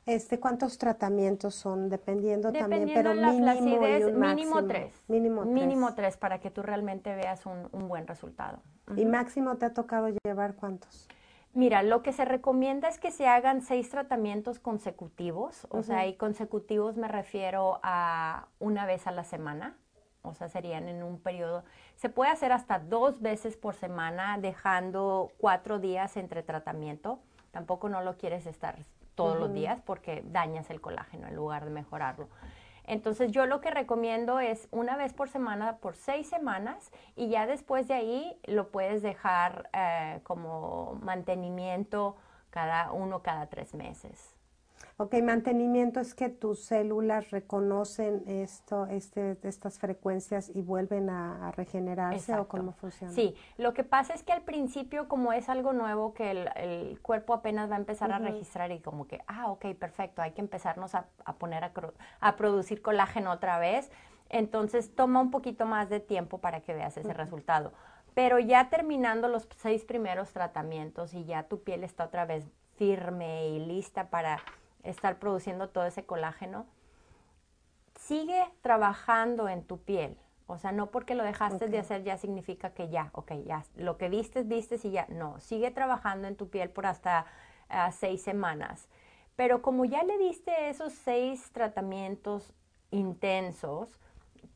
[0.05, 1.89] Este, ¿Cuántos tratamientos son?
[1.89, 5.03] Dependiendo, también, pero la mínimo, mínimo tres.
[5.07, 5.53] Mínimo tres.
[5.53, 8.59] Mínimo tres para que tú realmente veas un, un buen resultado.
[8.95, 11.07] ¿Y máximo te ha tocado llevar cuántos?
[11.53, 16.15] Mira, lo que se recomienda es que se hagan seis tratamientos consecutivos, o sea, y
[16.15, 19.75] consecutivos me refiero a una vez a la semana,
[20.21, 21.63] o sea, serían en un periodo.
[21.95, 27.19] Se puede hacer hasta dos veces por semana, dejando cuatro días entre tratamiento.
[27.51, 28.77] Tampoco no lo quieres estar
[29.19, 32.29] todos los días porque dañas el colágeno en lugar de mejorarlo.
[32.85, 37.45] Entonces yo lo que recomiendo es una vez por semana por seis semanas y ya
[37.45, 42.15] después de ahí lo puedes dejar eh, como mantenimiento
[42.49, 44.38] cada uno cada tres meses.
[45.01, 52.37] Ok, mantenimiento es que tus células reconocen esto, este, estas frecuencias y vuelven a, regenerarse
[52.37, 53.13] o cómo funciona.
[53.13, 57.33] Sí, lo que pasa es que al principio como es algo nuevo que el, cuerpo
[57.33, 60.93] apenas va a empezar a registrar y como que, ah, ok, perfecto, hay que empezarnos
[60.95, 61.05] a,
[61.37, 61.71] poner a,
[62.19, 63.89] a, producir colágeno otra vez.
[64.27, 67.71] Entonces toma un poquito más de tiempo para que veas ese resultado.
[68.15, 72.45] Pero ya terminando los seis primeros tratamientos y ya tu piel está otra vez
[72.75, 74.39] firme y lista para
[74.83, 76.65] estar produciendo todo ese colágeno,
[77.95, 80.17] sigue trabajando en tu piel.
[80.47, 83.97] O sea, no porque lo dejaste de hacer ya significa que ya, ok, ya, lo
[83.97, 85.05] que vistes, vistes y ya.
[85.09, 87.27] No, sigue trabajando en tu piel por hasta
[87.69, 88.89] ah, seis semanas.
[89.35, 92.51] Pero como ya le diste esos seis tratamientos
[92.89, 93.99] intensos,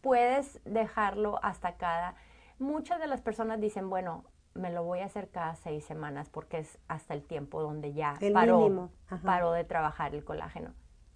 [0.02, 2.16] puedes dejarlo hasta cada.
[2.58, 4.24] Muchas de las personas dicen, bueno,
[4.56, 8.16] me lo voy a hacer cada seis semanas porque es hasta el tiempo donde ya
[8.22, 8.90] El paró,
[9.24, 10.72] paró de trabajar el colágeno.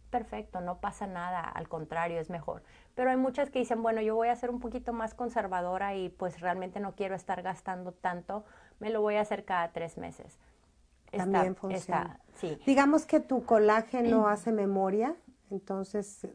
[0.09, 2.63] Perfecto, no pasa nada, al contrario, es mejor.
[2.95, 6.09] Pero hay muchas que dicen, bueno, yo voy a ser un poquito más conservadora y
[6.09, 8.45] pues realmente no quiero estar gastando tanto,
[8.79, 10.39] me lo voy a hacer cada tres meses.
[11.11, 12.01] Está- También funciona.
[12.01, 12.59] está- sí.
[12.65, 15.13] Digamos que tu colágeno hace memoria,
[15.51, 16.25] entonces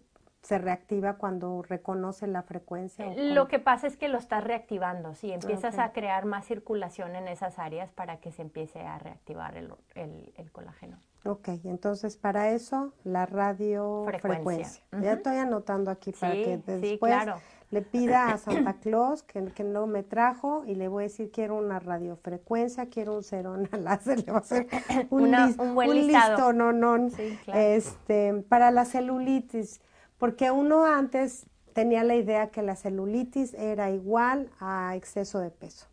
[0.42, 3.06] se reactiva cuando reconoce la frecuencia.
[3.06, 7.14] ¿o Lo que pasa es que lo estás reactivando, sí, empiezas a crear más circulación
[7.14, 10.98] en esas áreas para que se empiece a reactivar el, el- el colágeno.
[11.24, 14.30] Ok, entonces para eso la radiofrecuencia.
[14.34, 14.84] Frecuencia.
[15.00, 17.36] Ya estoy anotando aquí para Sí, que sí, después claro.
[17.70, 21.30] le pida a Santa Claus que, que no me trajo y le voy a decir
[21.30, 24.66] quiero una radiofrecuencia, quiero un cerona láser, le voy a hacer
[25.10, 26.30] un, Una- lis- un buen un listado.
[26.36, 27.60] listo, no, no, Sí, claro.
[27.60, 29.80] este, para la celulitis,
[30.22, 35.88] porque uno antes tenía la idea que la celulitis era igual a exceso de peso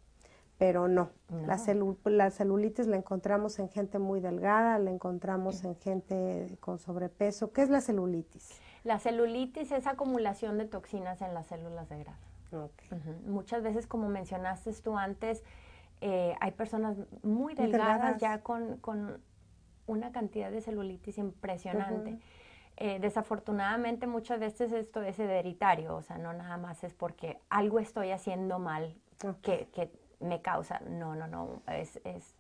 [0.60, 1.10] pero no.
[1.48, 6.78] La, celu- la celulitis la encontramos en gente muy delgada, la encontramos en gente con
[6.80, 7.54] sobrepeso.
[7.54, 8.50] ¿Qué es la celulitis?
[8.84, 12.28] La celulitis es acumulación de toxinas en las células de grasa.
[12.52, 13.32] Ujú.
[13.32, 15.44] Muchas veces, como mencionaste tú antes,
[16.02, 18.22] eh, hay personas muy delgadas, delgadas.
[18.22, 19.22] ya con, con
[19.88, 22.20] una cantidad de celulitis impresionante.
[22.82, 27.78] Eh, desafortunadamente muchas veces esto es hereditario, o sea, no nada más es porque algo
[27.80, 28.96] estoy haciendo mal
[29.42, 32.36] que, que me causa, no, no, no, es, es,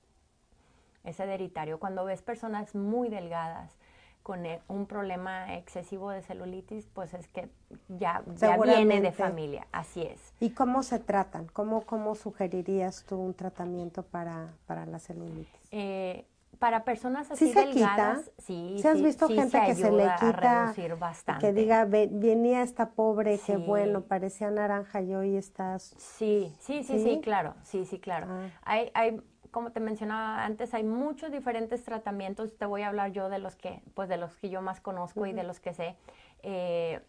[1.04, 1.78] es hereditario.
[1.78, 3.78] Cuando ves personas muy delgadas
[4.24, 7.50] con eh, un problema excesivo de celulitis, pues es que
[7.90, 10.34] ya, ya viene de familia, así es.
[10.40, 11.48] ¿Y cómo se tratan?
[11.48, 15.68] ¿Cómo, cómo sugerirías tú un tratamiento para, para la celulitis?
[15.72, 16.26] Eh,
[16.60, 18.32] para personas así ¿Sí se delgadas, quita?
[18.38, 20.32] sí, ¿Sí has sí, visto sí gente que se le a quita?
[20.66, 21.48] reducir bastante.
[21.48, 25.96] Que diga, "Ve- venía esta pobre, qué bueno, parecía naranja y hoy estás...
[25.98, 27.22] Sí, sí, sí, sí, ¿Sí?
[27.22, 28.28] claro, sí, sí, claro.
[28.30, 28.50] Ah.
[28.64, 32.58] Hay, hay, como te mencionaba antes, hay muchos diferentes tratamientos.
[32.58, 35.26] Te voy a hablar yo de los que, pues de los que yo más conozco
[35.26, 35.96] y de los que sé.
[36.44, 37.00] Eh,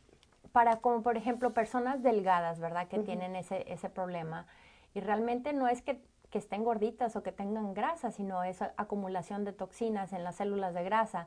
[0.52, 2.88] para, como por ejemplo, personas delgadas, ¿verdad?
[2.88, 4.46] Que tienen ese, ese problema.
[4.94, 9.44] Y realmente no es que, que estén gorditas o que tengan grasa, sino es acumulación
[9.44, 11.26] de toxinas en las células de grasa.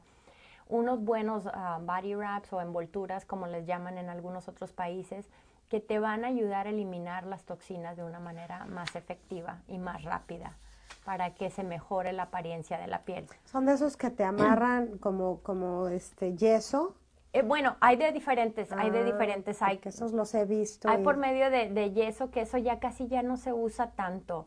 [0.69, 5.29] Unos buenos ah, body wraps o envolturas, como les llaman en algunos otros países,
[5.69, 9.77] que te van a ayudar a eliminar las toxinas de una manera más efectiva y
[9.77, 10.57] más rápida
[11.05, 13.27] para que se mejore la apariencia de la piel.
[13.45, 16.95] Son de esos que te amarran como, como este yeso.
[17.33, 20.87] Eh, bueno, hay de diferentes, hay de Ah, diferentes, hay, esos los he visto.
[20.87, 23.91] hay y- por medio de, de yeso, que eso ya casi ya no se usa
[23.91, 24.45] tanto.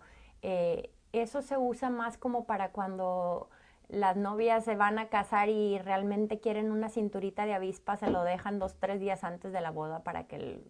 [0.48, 3.48] Eh, eso se usa más como para cuando
[3.88, 8.22] las novias se van a casar y realmente quieren una cinturita de avispa, se lo
[8.22, 10.36] dejan dos, tres días antes de la boda para que...
[10.36, 10.64] el-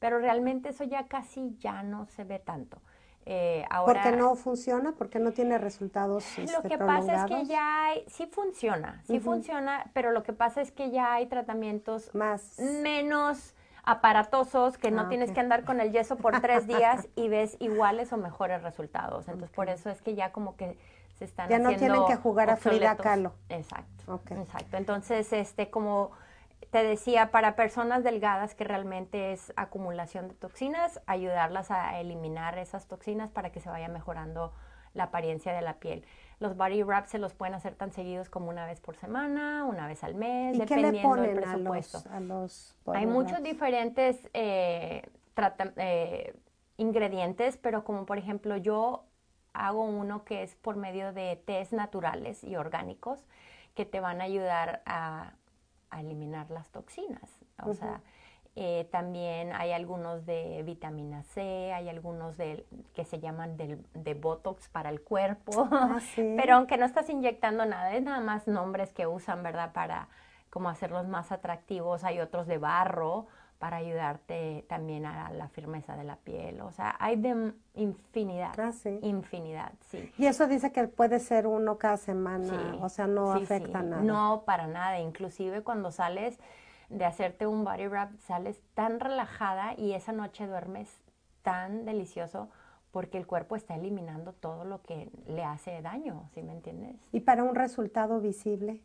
[0.00, 2.78] Pero realmente eso ya casi ya no se ve tanto.
[3.26, 7.44] Eh, ahora, Porque no funciona, porque no tiene resultados lo este, que pasa es que
[7.46, 12.14] ya hay, sí funciona, sí funciona, pero lo que pasa es que ya hay tratamientos
[12.14, 12.58] Más.
[12.58, 13.53] menos
[13.86, 17.56] aparatosos, que no Ah, tienes que andar con el yeso por tres días y ves
[17.60, 19.28] iguales o mejores resultados.
[19.28, 20.78] Entonces, por eso es que ya como que
[21.18, 22.96] se están Ya no haciendo tienen que jugar a Frida.
[22.96, 23.32] Kahlo.
[23.48, 24.76] Exacto, exacto.
[24.76, 26.10] Entonces, este, como
[26.70, 32.86] te decía, para personas delgadas que realmente es acumulación de toxinas, ayudarlas a eliminar esas
[32.86, 34.52] toxinas para que se vaya mejorando
[34.92, 36.04] la apariencia de la piel.
[36.40, 39.86] Los body wraps se los pueden hacer tan seguidos como una vez por semana, una
[39.86, 41.98] vez al mes, ¿Y qué dependiendo del a presupuesto.
[41.98, 43.44] los, a los Hay muchos wraps?
[43.44, 45.08] diferentes eh,
[45.76, 46.34] eh,
[46.76, 49.04] ingredientes, pero como por ejemplo yo
[49.52, 53.24] hago uno que es por medio de tés naturales y orgánicos
[53.74, 55.34] que te van a ayudar a,
[55.90, 57.38] a eliminar las toxinas.
[57.62, 58.00] O sea,
[58.56, 64.14] eh, también hay algunos de vitamina C, hay algunos de, que se llaman del- de
[64.14, 65.68] Botox para el cuerpo.
[65.72, 66.34] Ah, sí.
[66.36, 69.72] Pero aunque no estás inyectando nada, es nada más nombres que usan, ¿verdad?
[69.72, 70.08] Para
[70.50, 72.04] como hacerlos más atractivos.
[72.04, 73.26] Hay otros de barro
[73.58, 76.60] para ayudarte también a la firmeza de la piel.
[76.60, 78.52] O sea, hay de infinidad.
[78.58, 78.98] Ah, sí.
[79.02, 80.12] Infinidad, sí.
[80.18, 84.02] Y eso dice que puede ser uno cada semana, Sí, o sea, no afecta nada.
[84.02, 85.00] No, para nada.
[85.00, 86.38] Inclusive cuando sales
[86.94, 90.88] de hacerte un body wrap, sales tan relajada y esa noche duermes
[91.42, 92.48] tan delicioso
[92.92, 96.96] porque el cuerpo está eliminando todo lo que le hace daño, ¿sí me entiendes?
[97.10, 98.80] Y para un resultado visible.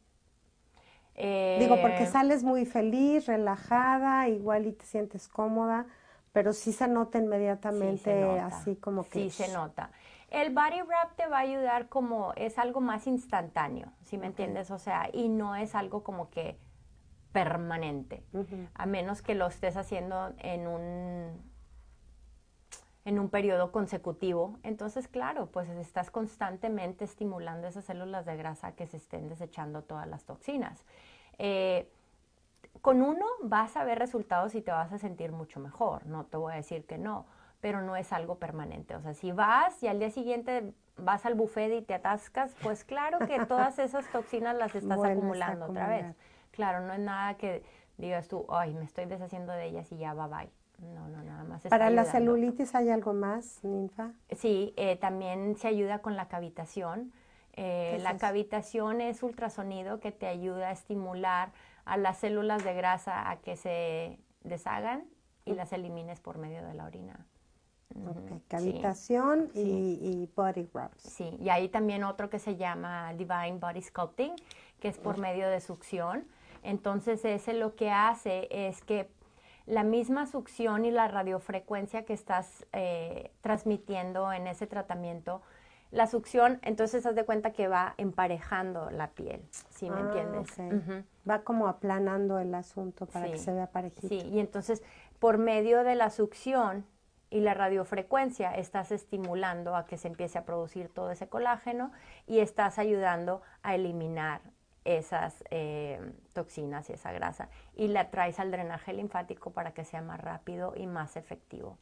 [1.13, 5.85] Eh, Digo, porque sales muy feliz, relajada, igual y te sientes cómoda,
[6.31, 9.29] pero sí se nota sí inmediatamente se nota, así como que...
[9.29, 9.91] Sí se nota.
[10.31, 14.71] El body wrap te va a ayudar como, es algo más instantáneo, ¿sí me entiendes?
[14.71, 16.57] O sea, y no es algo como que
[17.31, 18.23] permanente,
[18.73, 21.49] a menos que lo estés haciendo en un
[23.05, 24.59] en un periodo consecutivo.
[24.61, 30.07] Entonces, claro, pues estás constantemente estimulando esas células de grasa que se estén desechando todas
[30.07, 30.85] las toxinas.
[31.39, 31.89] Eh,
[32.81, 36.37] con uno vas a ver resultados y te vas a sentir mucho mejor, no te
[36.37, 37.25] voy a decir que no,
[37.61, 38.95] pero no es algo permanente.
[38.95, 42.83] O sea, si vas y al día siguiente vas al buffet y te atascas, pues
[42.83, 46.15] claro que todas esas toxinas las estás acumulando otra vez.
[46.59, 47.63] Claro, no es nada que
[47.95, 50.51] digas tú, ay, me estoy deshaciendo de ellas y ya, bye bye.
[50.93, 51.61] No, no, nada más.
[51.69, 54.11] ¿Para la celulitis hay algo más, Ninfa?
[54.35, 57.13] Sí, eh, también se ayuda con la cavitación.
[57.53, 61.53] Eh, la cavitación es ultrasonido que te ayuda a estimular
[61.85, 65.05] a las células de grasa a que se deshagan
[65.45, 67.25] y las elimines por medio de la orina.
[68.49, 71.03] Cavitación Y, body rubs.
[71.03, 74.35] Sí, y hay también otro que se llama Divine Body Sculpting,
[74.81, 76.27] que es por medio de succión.
[76.63, 79.09] Entonces ese lo que hace es que
[79.65, 85.43] la misma succión y la radiofrecuencia que estás eh, transmitiendo en ese tratamiento,
[85.91, 91.03] la succión, entonces haz de cuenta que va emparejando la piel, si me ah, entiendes?
[91.27, 94.07] Va como aplanando el asunto para que se vea parejito.
[94.07, 94.83] Sí, y entonces
[95.19, 96.85] por medio de la succión
[97.29, 101.91] y la radiofrecuencia estás estimulando a que se empiece a producir todo ese colágeno
[102.25, 104.41] y estás ayudando a eliminar
[104.97, 105.99] esas eh,
[106.33, 110.73] toxinas y esa grasa y la traes al drenaje linfático para que sea más rápido
[110.75, 111.77] y más efectivo.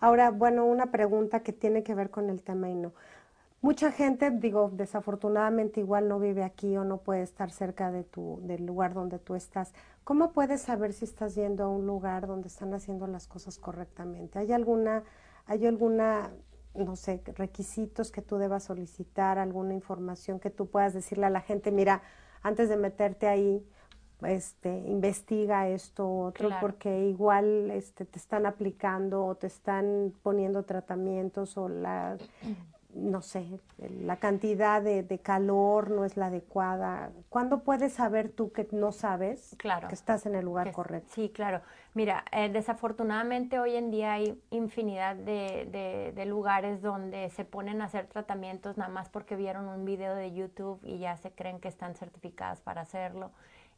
[0.00, 2.92] Ahora, bueno, una pregunta que tiene que ver con el tema y no.
[3.62, 8.38] Mucha gente, digo, desafortunadamente igual no vive aquí o no puede estar cerca de tu,
[8.42, 9.72] del lugar donde tú estás.
[10.04, 14.38] ¿Cómo puedes saber si estás yendo a un lugar donde están haciendo las cosas correctamente?
[14.38, 15.02] ¿Hay alguna,
[15.46, 16.30] hay alguna
[16.74, 21.40] no sé, requisitos que tú debas solicitar, alguna información que tú puedas decirle a la
[21.40, 22.02] gente, mira,
[22.44, 23.66] antes de meterte ahí,
[24.22, 31.58] este, investiga esto otro, porque igual este, te están aplicando o te están poniendo tratamientos
[31.58, 32.16] o la,
[32.94, 33.46] no sé,
[33.78, 37.10] la cantidad de, calor no es la adecuada.
[37.28, 41.10] ¿Cuándo puedes saber tú que no sabes claro, que estás en el lugar correcto?
[41.14, 41.60] Sí, claro.
[41.94, 47.84] Mira, eh, desafortunadamente hoy en día hay infinidad de, de, lugares donde se ponen a
[47.84, 51.68] hacer tratamientos nada más porque vieron un video de YouTube y ya se creen que
[51.68, 53.30] están certificadas para hacerlo.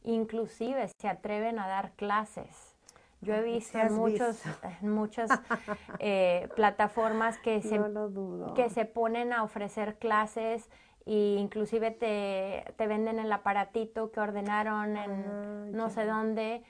[0.03, 2.76] Inclusive se atreven a dar clases
[3.21, 4.41] yo he visto en muchos,
[4.81, 5.29] muchas
[5.99, 7.79] eh, plataformas que se,
[8.55, 10.69] que se ponen a ofrecer clases
[11.05, 16.63] e inclusive te, te, venden el aparatito que ordenaron en ah, no sé dónde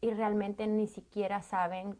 [0.00, 1.96] y realmente ni siquiera saben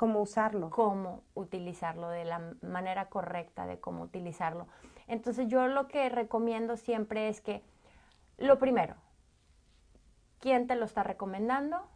[0.00, 0.70] cómo usarlo.
[0.70, 4.66] Cómo utilizarlo de la manera correcta de cómo utilizarlo.
[5.08, 7.62] Entonces yo lo que recomiendo siempre es que,
[8.38, 8.94] lo primero,
[10.38, 11.86] ¿quién te lo está recomendando?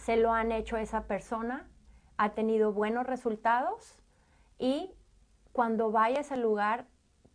[0.00, 1.68] Se lo han hecho esa persona,
[2.16, 3.98] ha tenido buenos resultados
[4.58, 4.94] y
[5.52, 6.86] cuando vayas al lugar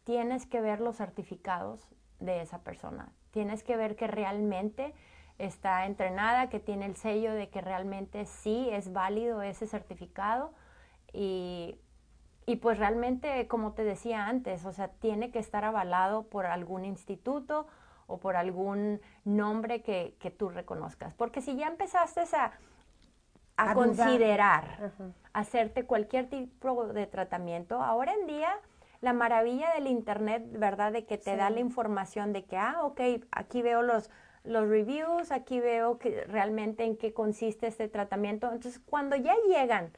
[0.04, 1.88] tienes que ver los certificados
[2.20, 3.12] de esa persona.
[3.32, 4.94] Tienes que ver que realmente
[5.38, 10.54] está entrenada, que tiene el sello de que realmente sí es válido ese certificado
[11.14, 11.80] y,
[12.48, 16.84] y pues realmente, como te decía antes, o sea, tiene que estar avalado por algún
[16.84, 17.68] instituto
[18.08, 21.14] o por algún nombre que, que tú reconozcas.
[21.14, 22.52] Porque si ya empezaste a,
[23.58, 24.92] a, considerar
[25.34, 28.50] hacerte cualquier tipo de tratamiento, ahora en día
[29.02, 30.92] la maravilla del Internet, ¿verdad?
[30.92, 33.02] De que te da la información de que, ah, ok,
[33.32, 34.10] aquí veo los,
[34.44, 38.52] los reviews, aquí veo que realmente en qué consiste este tratamiento.
[38.52, 39.92] Entonces, cuando ya llegan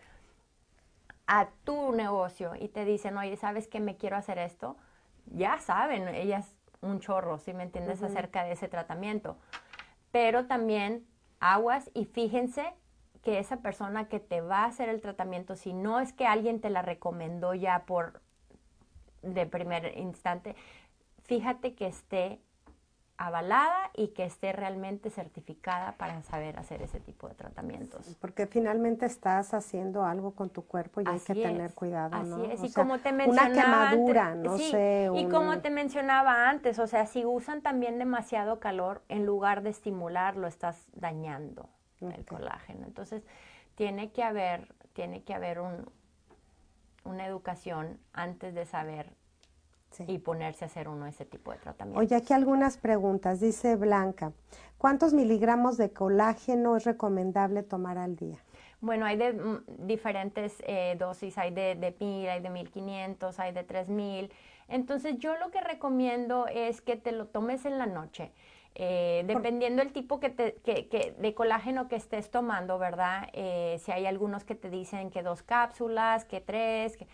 [1.25, 4.77] a tu negocio y te dicen, oye, ¿sabes que me quiero hacer esto?
[5.25, 9.37] Ya saben, ellas un chorro, si me entiendes, acerca de ese tratamiento.
[10.11, 11.05] Pero también
[11.39, 12.73] aguas y fíjense
[13.23, 16.61] que esa persona que te va a hacer el tratamiento, si no es que alguien
[16.61, 18.21] te la recomendó ya por
[19.21, 20.55] de primer instante,
[21.23, 22.39] fíjate que esté
[23.17, 28.15] avalada y que esté realmente certificada para saber hacer ese tipo de tratamientos.
[28.21, 32.63] Porque finalmente estás haciendo algo con tu cuerpo y hay que tener cuidado, Así es,
[32.63, 35.09] y como te mencionaba una quemadura, no sé.
[35.15, 39.71] Y como te mencionaba antes, o sea, si usan también demasiado calor, en lugar de
[39.71, 41.69] estimular, lo estás dañando
[42.01, 42.85] el colágeno.
[42.85, 43.23] Entonces,
[43.75, 45.89] tiene que haber, tiene que haber un,
[47.03, 49.13] una educación antes de saber
[50.07, 51.99] y ponerse a hacer uno ese tipo de tratamiento.
[51.99, 53.39] Oye, aquí algunas preguntas.
[53.39, 54.33] Dice Blanca,
[54.77, 58.37] ¿cuántos miligramos de colágeno es recomendable tomar al día?
[58.79, 63.53] Bueno, hay de mm, diferentes eh, dosis, hay de, de mil, hay de 1500, hay
[63.53, 64.31] de 3000.
[64.67, 68.31] Entonces yo lo que recomiendo es que te lo tomes en la noche.
[68.79, 73.27] Eh, dependiendo del tipo que te, que, de colágeno que estés tomando, ¿verdad?
[73.33, 77.07] Eh, si hay algunos que te dicen que dos cápsulas, que tres, que...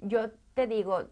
[0.00, 1.04] yo te digo,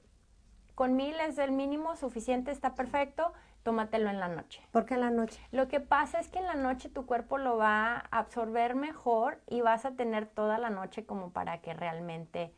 [0.81, 4.63] con mil es el mínimo suficiente, está perfecto, tómatelo en la noche.
[4.71, 5.39] ¿Por qué en la noche?
[5.53, 9.43] Lo que pasa es que en la noche tu cuerpo lo va a absorber mejor
[9.47, 12.55] y vas a tener toda la noche como para que realmente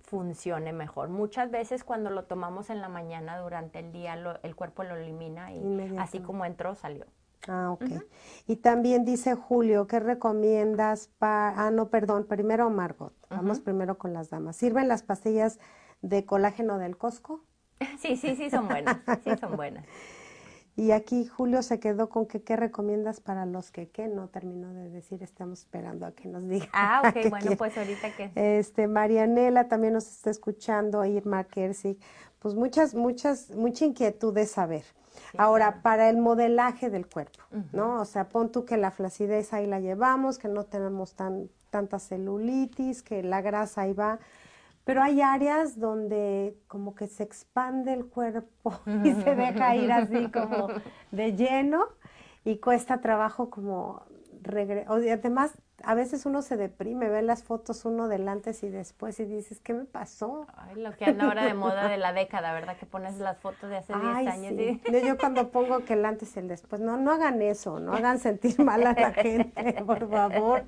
[0.00, 1.10] funcione mejor.
[1.10, 5.52] Muchas veces cuando lo tomamos en la mañana durante el día, el cuerpo lo elimina
[5.52, 7.06] y así como entró, salió.
[7.46, 7.84] Ah, ok.
[8.48, 11.66] Y también dice Julio, ¿qué recomiendas para...
[11.66, 13.14] Ah, no, perdón, primero Margot.
[13.30, 14.56] Vamos primero con las damas.
[14.56, 15.60] ¿Sirven las pastillas
[16.02, 17.40] de colágeno del Costco?
[17.98, 18.96] Sí, sí, sí, son buenas.
[19.24, 19.84] Sí, son buenas.
[20.74, 24.72] Y aquí Julio se quedó con que qué recomiendas para los que qué, no terminó
[24.72, 26.68] de decir, estamos esperando a que nos diga.
[26.72, 28.30] Ah, ok, bueno, pues ahorita que.
[28.34, 31.98] Este, Marianela también nos está escuchando, Irma Kersig,
[32.38, 34.84] pues muchas, muchas, mucha inquietud de saber.
[35.36, 37.40] Ahora, para el modelaje del cuerpo,
[37.72, 38.00] ¿no?
[38.00, 41.98] O sea, pon tú que la flacidez ahí la llevamos, que no tenemos tan, tanta
[41.98, 44.20] celulitis, que la grasa ahí va
[44.84, 50.30] pero hay áreas donde como que se expande el cuerpo y se deja ir así
[50.30, 50.68] como
[51.10, 51.86] de lleno
[52.44, 54.04] y cuesta trabajo como
[54.42, 54.92] regresar.
[54.92, 59.24] Además, a veces uno se deprime, ve las fotos uno del antes y después y
[59.24, 60.46] dices, ¿qué me pasó?
[60.56, 62.76] Ay, lo que anda ahora de moda de la década, ¿verdad?
[62.76, 64.54] Que pones las fotos de hace 10 años.
[64.56, 64.80] Sí.
[65.04, 68.18] Yo cuando pongo que el antes y el después, no, no hagan eso, no hagan
[68.18, 70.64] sentir mal a la gente, por favor.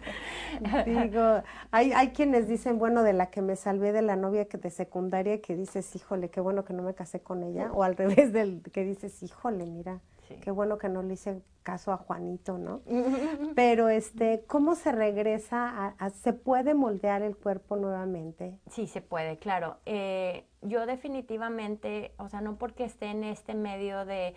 [0.85, 4.59] Digo, hay, hay quienes dicen, bueno, de la que me salvé de la novia que
[4.59, 7.97] de secundaria, que dices, híjole, qué bueno que no me casé con ella, o al
[7.97, 10.01] revés del que dices, híjole, mira,
[10.41, 12.83] Qué bueno que no le hice caso a Juanito, ¿no?
[13.57, 18.59] Pero este, ¿cómo se regresa a, se puede moldear el cuerpo nuevamente?
[18.71, 19.79] Sí, se puede, claro.
[19.87, 24.35] Eh, yo definitivamente, o sea, no porque esté en este medio de,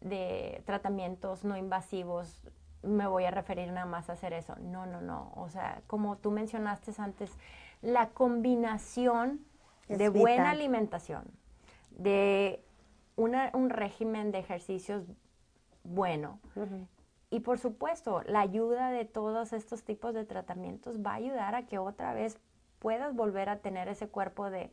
[0.00, 2.42] de tratamientos no invasivos,
[2.82, 4.54] me voy a referir nada más a hacer eso.
[4.60, 5.32] No, no, no.
[5.36, 7.32] O sea, como tú mencionaste antes,
[7.82, 9.40] la combinación
[9.88, 11.24] de buena alimentación,
[11.90, 12.62] de
[13.16, 15.04] una, un régimen de ejercicios
[15.88, 16.40] bueno.
[17.30, 21.66] Y por supuesto, la ayuda de todos estos tipos de tratamientos va a ayudar a
[21.66, 22.38] que otra vez
[22.78, 24.70] puedas volver a tener ese cuerpo de,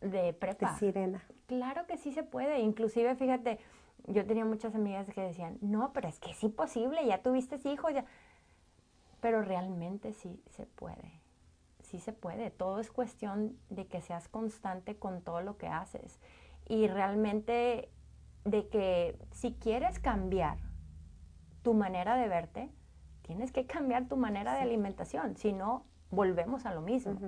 [0.00, 0.72] de prepa.
[0.72, 1.24] De sirena.
[1.46, 2.60] Claro que sí se puede.
[2.60, 3.58] Inclusive, fíjate,
[4.06, 7.94] yo tenía muchas amigas que decían, no, pero es que es imposible, ya tuviste hijos,
[7.94, 8.04] ya.
[9.20, 11.20] Pero realmente sí se puede.
[11.80, 12.50] Sí se puede.
[12.50, 16.20] Todo es cuestión de que seas constante con todo lo que haces.
[16.68, 17.90] Y realmente
[18.44, 20.58] de que si quieres cambiar
[21.62, 22.70] tu manera de verte,
[23.22, 27.18] tienes que cambiar tu manera de alimentación, si no, volvemos a lo mismo.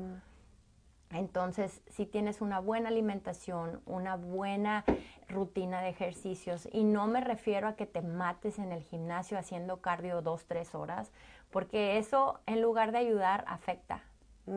[1.10, 4.84] Entonces, si tienes una buena alimentación, una buena
[5.28, 9.80] rutina de ejercicios, y no me refiero a que te mates en el gimnasio haciendo
[9.80, 11.12] cardio dos, tres horas,
[11.50, 14.02] porque eso en lugar de ayudar afecta,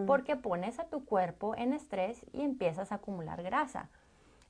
[0.08, 3.90] porque pones a tu cuerpo en estrés y empiezas a acumular grasa.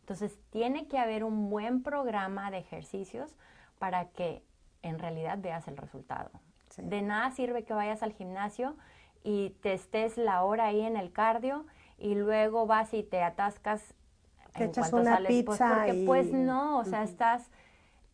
[0.10, 3.36] Entonces, tiene que haber un buen programa de ejercicios
[3.78, 4.41] para que
[4.82, 6.32] en realidad veas el resultado.
[6.78, 8.76] De nada sirve que vayas al gimnasio
[9.24, 11.68] y te estés la hora ahí en el cardio
[11.99, 13.93] y luego vas y te atascas
[14.55, 17.51] te en echas una pues, pizza porque pues no, o sea, estás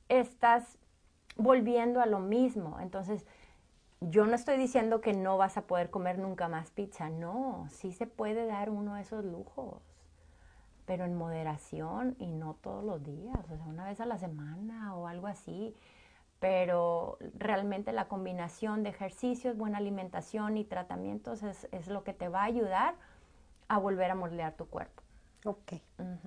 [0.09, 0.77] estás
[1.37, 2.77] volviendo a lo mismo.
[2.81, 3.25] Entonces,
[4.01, 7.93] yo no estoy diciendo que no vas a poder comer nunca más pizza, no, sí
[7.93, 9.94] se puede dar uno de esos lujos
[10.85, 14.95] pero en moderación y no todos los días, o sea, una vez a la semana
[14.95, 15.75] o algo así.
[16.39, 22.27] Pero realmente la combinación de ejercicios, buena alimentación y tratamientos es, es lo que te
[22.27, 22.95] va a ayudar
[23.67, 25.01] a volver a moldear tu cuerpo.
[25.45, 25.73] Ok.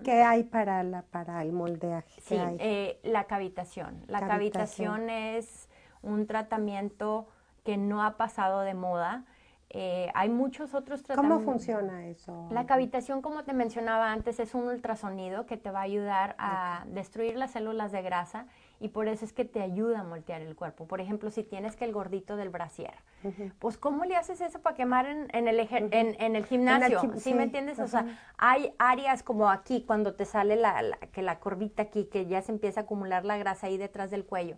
[0.05, 2.21] ¿Qué hay para, la, para el moldeaje?
[2.21, 4.05] Sí, eh, la cavitación.
[4.07, 5.69] La cavitación es
[6.03, 7.29] un tratamiento
[7.65, 9.25] que no ha pasado de moda
[9.71, 11.45] eh, hay muchos otros tratamientos.
[11.45, 12.49] ¿Cómo funciona eso?
[12.51, 16.85] La cavitación, como te mencionaba antes, es un ultrasonido que te va a ayudar a
[16.89, 18.47] destruir las células de grasa
[18.81, 20.87] y por eso es que te ayuda a moltear el cuerpo.
[20.87, 22.95] Por ejemplo, si tienes que el gordito del brasier,
[23.59, 27.01] pues ¿cómo le haces eso para quemar en, el, en, el gimnasio?
[27.17, 27.79] ¿Sí, me entiendes?
[27.79, 28.07] O sea,
[28.39, 32.53] hay áreas como aquí, cuando te sale la, que la curvita aquí, que ya se
[32.53, 34.57] empieza a acumular la grasa ahí detrás del cuello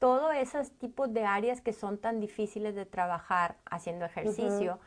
[0.00, 4.80] todos esos tipos de áreas que son tan difíciles de trabajar haciendo ejercicio,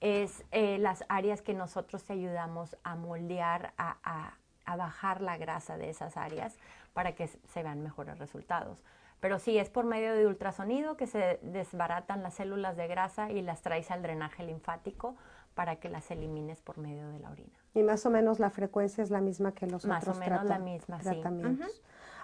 [0.00, 4.36] es eh, las áreas que nosotros te ayudamos a moldear, a,
[4.78, 6.56] bajar la grasa de esas áreas
[6.92, 8.84] para que se vean mejores resultados.
[9.18, 13.42] Pero sí, es por medio de ultrasonido que se desbaratan las células de grasa y
[13.42, 15.16] las traes al drenaje linfático
[15.54, 17.58] para que las elimines por medio de la orina.
[17.74, 20.44] Y más o menos la frecuencia es la misma que los más otros o menos
[20.44, 21.82] la misma, tratamientos.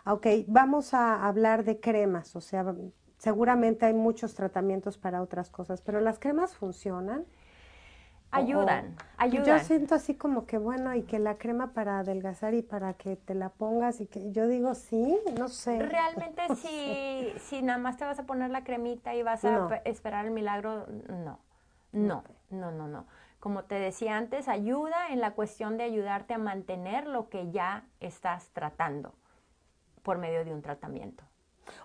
[0.08, 2.64] Ok, vamos a hablar de cremas, o sea,
[3.18, 7.24] seguramente hay muchos tratamientos para otras cosas, pero las cremas funcionan.
[8.30, 9.44] Ayudan, ayudan.
[9.44, 13.16] Yo siento así como que bueno, y que la crema para adelgazar y para que
[13.16, 15.80] te la pongas y que yo digo sí, no sé.
[15.80, 20.24] Realmente si, si nada más te vas a poner la cremita y vas a esperar
[20.24, 21.40] el milagro, no,
[21.90, 23.06] no, no, no, no.
[23.40, 27.84] Como te decía antes, ayuda en la cuestión de ayudarte a mantener lo que ya
[27.98, 29.12] estás tratando
[30.06, 31.24] por medio de un tratamiento.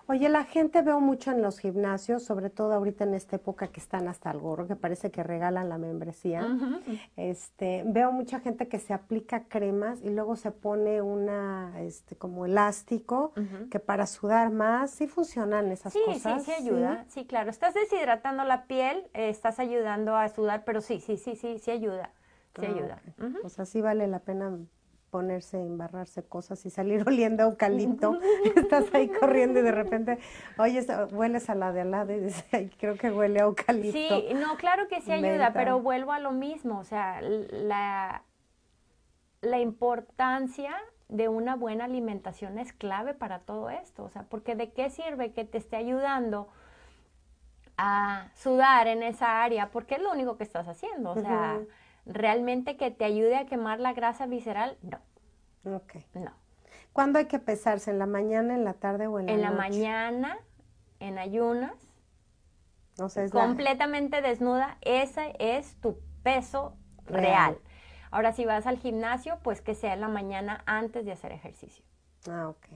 [0.06, 3.80] Oye, la gente veo mucho en los gimnasios, sobre todo ahorita en esta época que
[3.80, 6.46] están hasta el gorro, que parece que regalan la membresía.
[7.16, 12.46] Este, veo mucha gente que se aplica cremas y luego se pone una, este, como
[12.46, 13.32] elástico,
[13.72, 16.44] que para sudar más, sí funcionan esas cosas.
[16.44, 17.04] Sí, sí, sí ayuda.
[17.08, 17.24] ¿sí?
[17.24, 17.50] claro.
[17.50, 21.72] Estás deshidratando la piel, eh, estás ayudando a sudar, pero sí, sí, sí, sí, sí
[21.72, 22.12] ayuda.
[22.54, 23.02] Sí ah, ayuda.
[23.42, 24.56] O sea, sí vale la pena
[25.12, 28.18] ponerse, embarrarse cosas y salir oliendo a eucalipto.
[28.56, 30.18] Estás ahí corriendo y de repente,
[30.58, 33.92] oye, hueles a la de al lado y dices, creo que huele a eucalipto.
[33.92, 38.24] Sí, no, claro que sí ayuda, pero vuelvo a lo mismo, o sea, la,
[39.42, 40.74] la importancia
[41.08, 45.34] de una buena alimentación es clave para todo esto, o sea, porque de qué sirve
[45.34, 46.48] que te esté ayudando
[47.76, 51.60] a sudar en esa área, porque es lo único que estás haciendo, o sea,
[52.06, 54.98] realmente que te ayude a quemar la grasa visceral, no.
[55.76, 55.94] Ok.
[56.14, 56.32] No.
[56.92, 57.90] ¿Cuándo hay que pesarse?
[57.90, 59.36] ¿En la mañana, en la tarde o en la noche?
[59.36, 60.38] En la mañana,
[61.00, 61.88] en ayunas,
[62.98, 66.76] o sea, completamente desnuda, ese es tu peso
[67.06, 67.58] real.
[68.10, 71.84] Ahora, si vas al gimnasio, pues que sea en la mañana antes de hacer ejercicio.
[72.28, 72.66] Ah, ok.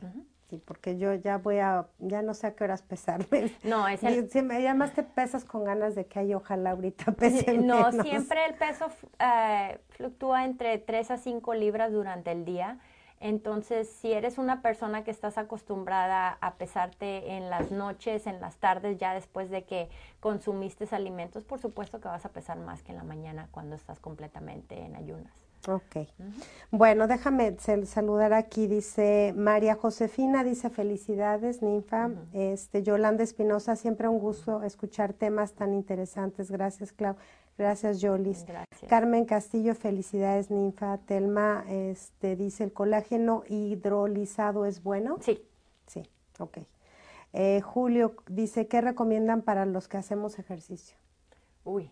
[0.48, 3.52] Sí, porque yo ya voy a, ya no sé a qué horas pesarme.
[3.64, 4.30] No, es el...
[4.30, 8.46] Si me llamas te pesas con ganas de que hay ojalá ahorita pese No, siempre
[8.46, 8.86] el peso
[9.18, 12.78] eh, fluctúa entre 3 a 5 libras durante el día.
[13.18, 18.58] Entonces, si eres una persona que estás acostumbrada a pesarte en las noches, en las
[18.58, 19.88] tardes, ya después de que
[20.20, 24.00] consumiste alimentos, por supuesto que vas a pesar más que en la mañana cuando estás
[24.00, 25.45] completamente en ayunas.
[25.68, 26.06] Ok.
[26.70, 27.56] Bueno, déjame
[27.86, 32.10] saludar aquí, dice María Josefina, dice felicidades, ninfa.
[32.32, 36.50] Este, Yolanda Espinosa, siempre un gusto escuchar temas tan interesantes.
[36.50, 37.16] Gracias, Clau.
[37.58, 38.44] Gracias, Jolis.
[38.88, 40.98] Carmen Castillo, felicidades, ninfa.
[40.98, 45.16] Telma, este, dice, ¿el colágeno hidrolizado es bueno?
[45.20, 45.42] Sí.
[45.86, 46.02] Sí,
[46.38, 46.58] ok.
[47.32, 50.96] Eh, Julio dice, ¿qué recomiendan para los que hacemos ejercicio?
[51.64, 51.90] Uy,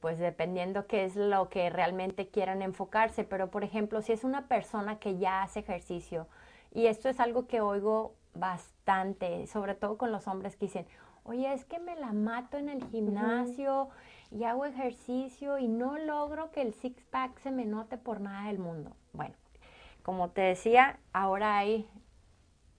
[0.00, 4.48] pues dependiendo qué es lo que realmente quieran enfocarse, pero por ejemplo, si es una
[4.48, 6.26] persona que ya hace ejercicio,
[6.72, 10.86] y esto es algo que oigo bastante, sobre todo con los hombres que dicen,
[11.24, 13.90] oye, es que me la mato en el gimnasio
[14.30, 18.58] y hago ejercicio y no logro que el six-pack se me note por nada del
[18.58, 18.92] mundo.
[19.12, 19.34] Bueno,
[20.02, 21.88] como te decía, ahora hay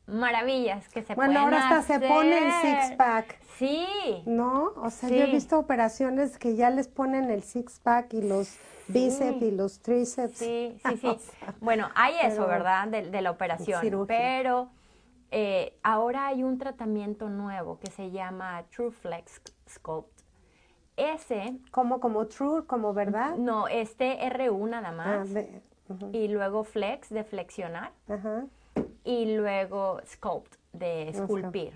[0.08, 3.40] maravillas que se bueno, pueden ahora hasta se pone el six pack.
[3.58, 3.86] Sí.
[4.26, 4.74] ¿No?
[4.76, 8.58] O sea, yo he visto operaciones que ya les ponen el six pack y los
[8.88, 10.38] bíceps y los tríceps.
[10.38, 11.18] Sí, sí, sí.
[11.60, 12.88] bueno, hay eso, ¿verdad?
[12.88, 14.06] De, la operación.
[14.08, 14.70] Pero
[15.30, 20.22] eh, ahora hay un tratamiento nuevo que se llama True Flex Sculpt.
[20.98, 21.58] Ese.
[21.72, 23.36] ¿Como, como True, como verdad?
[23.38, 25.30] No, este RU nada ah, más.
[26.12, 27.92] Y luego Flex, de flexionar.
[28.10, 28.46] Ajá
[29.04, 31.74] y luego sculpt, de esculpir.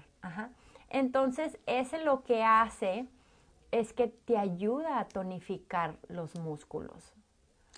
[0.90, 3.08] Entonces, ese lo que hace
[3.72, 7.14] es que te ayuda a tonificar los músculos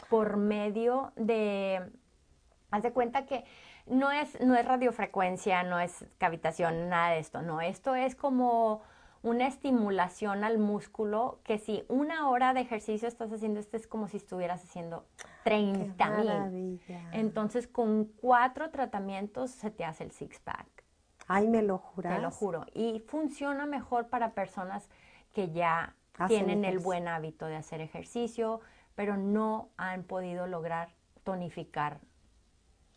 [0.09, 1.91] por medio de,
[2.71, 3.43] haz de cuenta que
[3.87, 8.83] no es, no es radiofrecuencia, no es cavitación, nada de esto, no, esto es como
[9.23, 14.07] una estimulación al músculo que si una hora de ejercicio estás haciendo, esto es como
[14.07, 15.05] si estuvieras haciendo
[15.47, 16.81] 30 mil.
[17.13, 20.67] Entonces, con cuatro tratamientos se te hace el six pack.
[21.27, 22.15] Ay, me lo juras.
[22.15, 22.65] Te lo juro.
[22.73, 24.89] Y funciona mejor para personas
[25.33, 25.95] que ya
[26.27, 28.59] tienen el buen hábito de hacer ejercicio,
[28.95, 30.89] pero no han podido lograr
[31.23, 31.99] tonificar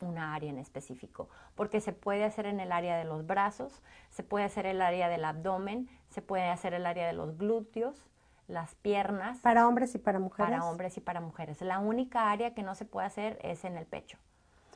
[0.00, 4.22] una área en específico, porque se puede hacer en el área de los brazos, se
[4.22, 8.09] puede hacer el área del abdomen, se puede hacer el área de los glúteos,
[8.50, 9.38] las piernas.
[9.38, 10.50] Para hombres y para mujeres.
[10.50, 11.60] Para hombres y para mujeres.
[11.62, 14.18] La única área que no se puede hacer es en el pecho.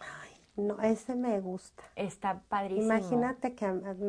[0.01, 1.83] Ay, no, ese me gusta.
[1.97, 2.85] Está padrísimo.
[2.85, 3.67] Imagínate que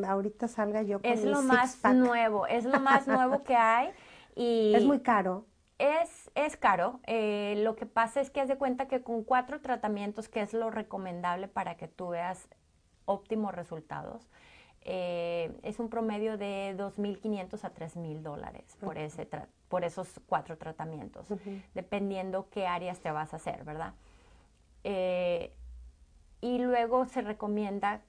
[0.08, 3.90] ahorita salga yo con Es lo más nuevo, es lo más nuevo que hay
[4.36, 4.74] y...
[4.76, 5.46] Es muy caro.
[5.78, 7.02] Es, es caro.
[7.06, 10.54] Eh, lo que pasa es que haz de cuenta que con cuatro tratamientos, que es
[10.54, 12.48] lo recomendable para que tú veas
[13.06, 14.30] óptimos resultados,
[14.88, 19.28] eh, es un promedio de 2.500 a 3.000 dólares por, ese
[19.68, 21.28] por esos cuatro tratamientos,
[21.74, 23.94] dependiendo qué áreas te vas a hacer, ¿verdad?
[24.84, 25.52] Eh,
[26.42, 28.02] y luego se recomienda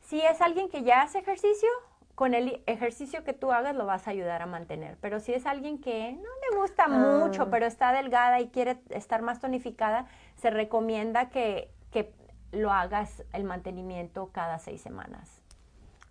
[0.00, 1.68] si es alguien que ya hace ejercicio,
[2.14, 4.96] con el ejercicio que tú hagas lo vas a ayudar a mantener.
[5.00, 7.48] Pero si es alguien que no le gusta mucho, Ah.
[7.50, 12.12] pero está delgada y quiere estar más tonificada, se recomienda que, que
[12.50, 15.41] lo hagas el mantenimiento cada seis semanas.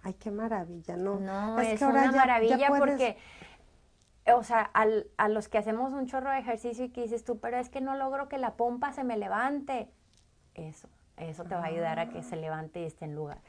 [0.03, 1.19] Ay, qué maravilla, ¿no?
[1.19, 3.17] No, Es es, que ahora una ya- ya maravilla puedes- porque,
[4.33, 7.39] o sea, al- a los que hacemos un chorro de ejercicio y que dices tú,
[7.39, 9.89] pero es que no logro que la pompa se me levante.
[10.55, 13.39] Eso, eso te va a ayudar a que se levante y esté en lugar.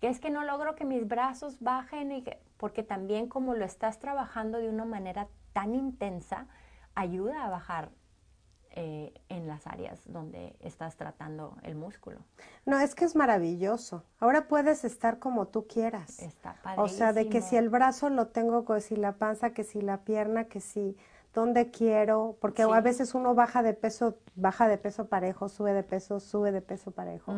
[0.00, 3.64] Que es que no logro que mis brazos bajen y que, porque también como lo
[3.64, 6.46] estás trabajando de una manera tan intensa,
[6.94, 7.90] ayuda a bajar
[8.80, 12.20] eh, en las áreas donde estás tratando el músculo.
[12.64, 14.04] No, es que es maravilloso.
[14.20, 16.20] Ahora puedes estar como tú quieras.
[16.20, 17.58] Está O sea, de que si padrísimo.
[17.60, 20.96] el brazo lo tengo, que si la panza, que si la pierna, que si
[21.34, 22.70] dónde quiero, porque Sí.
[22.72, 26.62] a veces uno baja de peso, baja de peso parejo, sube de peso, sube de
[26.62, 27.34] peso parejo.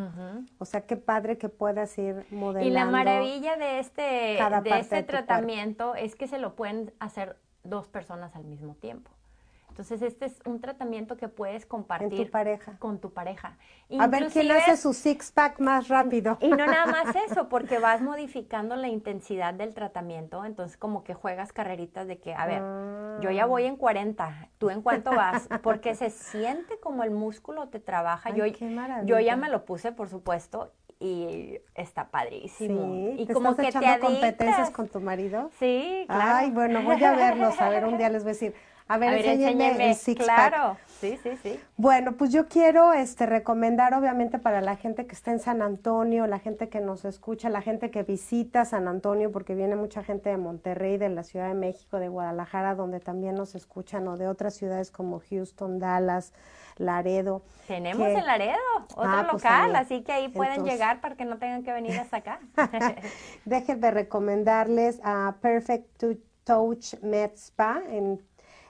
[0.59, 2.68] O sea, qué padre que puedas ir modelando.
[2.68, 5.26] Y la maravilla de este, de este de tu cuerpo.
[5.26, 9.11] tratamiento es que se lo pueden hacer dos personas al mismo tiempo.
[9.70, 12.76] Entonces, este es un tratamiento que puedes compartir pareja.
[12.78, 13.56] con tu pareja.
[13.98, 16.36] A ver quién hace su six pack más rápido.
[16.40, 21.14] Y no nada más eso, porque vas modificando la intensidad del tratamiento, entonces como que
[21.14, 22.62] juegas carreritas de que, a ver,
[23.22, 25.48] yo ya voy en 40, ¿tú en cuánto vas?
[25.62, 28.30] Porque se siente como el músculo te trabaja.
[28.30, 29.06] Ay, yo, qué maravilla.
[29.06, 32.92] yo ya me lo puse, por supuesto, y está padrísimo.
[32.92, 34.70] Sí, y ¿te como estás que te echando competencias adictas.
[34.70, 35.50] con tu marido?
[35.58, 36.36] Sí, claro.
[36.36, 37.58] Ay, bueno, voy a verlos.
[37.60, 38.54] A ver, un día les voy a decir,
[38.93, 39.91] a ver, A ver, enséñenme enséñeme.
[39.91, 40.49] el six pack.
[40.51, 41.61] Claro, sí, sí, sí.
[41.76, 46.26] Bueno, pues yo quiero este, recomendar obviamente para la gente que está en San Antonio,
[46.26, 50.30] la gente que nos escucha, la gente que visita San Antonio, porque viene mucha gente
[50.30, 54.26] de Monterrey, de la Ciudad de México, de Guadalajara, donde también nos escuchan, o de
[54.28, 56.32] otras ciudades como Houston, Dallas,
[56.76, 57.43] Laredo.
[57.68, 58.59] Tenemos que- en Laredo,
[58.97, 59.82] otro Ah, pues local, ahí.
[59.82, 62.41] así que ahí pueden Entonces- llegar para que no tengan que venir hasta acá.
[63.45, 67.82] Déjenme recomendarles a Perfect to- Touch Med Spa.
[67.88, 68.20] En,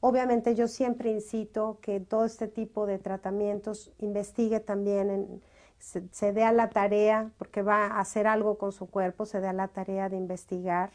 [0.00, 5.42] Obviamente yo siempre incito que todo este tipo de tratamientos investigue también, en-
[5.78, 9.40] se, se dé a la tarea, porque va a hacer algo con su cuerpo, se
[9.40, 10.90] dé a la tarea de investigar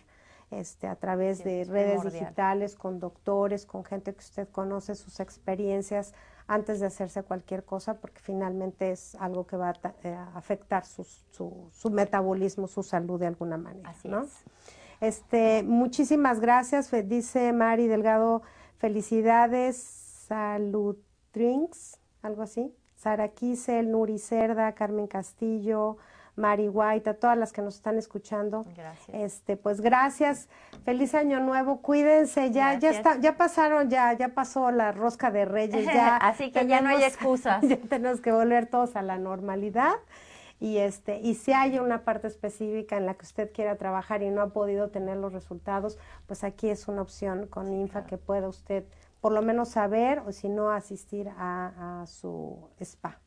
[0.52, 2.24] este, a través de es redes primordial.
[2.24, 6.14] digitales, con doctores, con gente que usted conoce sus experiencias
[6.48, 11.26] antes de hacerse cualquier cosa, porque finalmente es algo que va a eh, afectar sus-
[11.32, 13.90] su, su metabolismo, su salud de alguna manera.
[13.90, 14.22] Así ¿no?
[14.22, 14.44] es.
[15.02, 18.44] Este, muchísimas gracias, dice Mari Delgado,
[18.86, 19.78] felicidades,
[20.28, 20.96] salud
[21.34, 22.72] drinks, algo así.
[22.96, 25.98] Sara Kisel, Nuri Cerda, Carmen Castillo,
[26.36, 28.64] Mari White, a todas las que nos están escuchando.
[28.78, 29.10] Gracias.
[29.12, 30.50] Este, pues gracias,
[30.84, 35.46] feliz año nuevo, cuídense, ya, ya está, ya pasaron, ya, ya pasó la rosca de
[35.46, 36.18] Reyes, ya.
[36.22, 37.64] Así que ya no hay excusas.
[37.68, 39.96] Ya tenemos que volver todos a la normalidad.
[40.60, 44.30] Y este, y si hay una parte específica en la que usted quiera trabajar y
[44.30, 45.98] no ha podido tener los resultados,
[46.28, 48.86] pues aquí es una opción con Infa que pueda usted
[49.20, 53.25] por lo menos saber o si no asistir a, a su spa.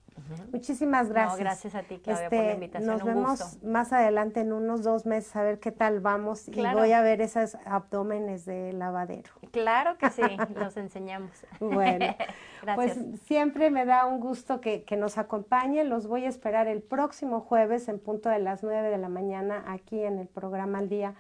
[0.52, 1.32] Muchísimas gracias.
[1.32, 3.66] Este, No, gracias a ti, Claudia, por la invitación, Nos un vemos gusto.
[3.66, 6.78] más adelante en unos dos meses a ver qué tal vamos Claro.
[6.78, 9.30] y voy a ver esos abdómenes de lavadero.
[9.50, 10.22] Claro que sí,
[10.56, 11.30] los enseñamos.
[11.60, 12.06] Bueno,
[12.62, 12.96] Gracias.
[12.96, 15.88] pues siempre me da un gusto que, que nos acompañen.
[15.88, 19.64] Los voy a esperar el próximo jueves en punto de las 9 de la mañana
[19.68, 21.14] aquí en el programa Al Día.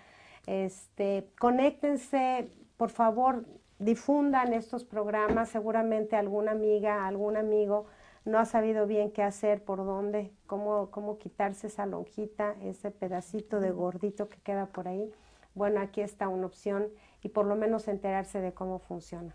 [0.46, 3.44] Este, conéctense, por favor,
[3.78, 5.50] difundan estos programas.
[5.50, 7.86] Seguramente alguna amiga, algún amigo
[8.28, 13.58] no ha sabido bien qué hacer, por dónde, cómo, cómo quitarse esa lonjita, ese pedacito
[13.58, 15.10] de gordito que queda por ahí.
[15.54, 16.88] Bueno, aquí está una opción
[17.22, 19.34] y por lo menos enterarse de cómo funciona.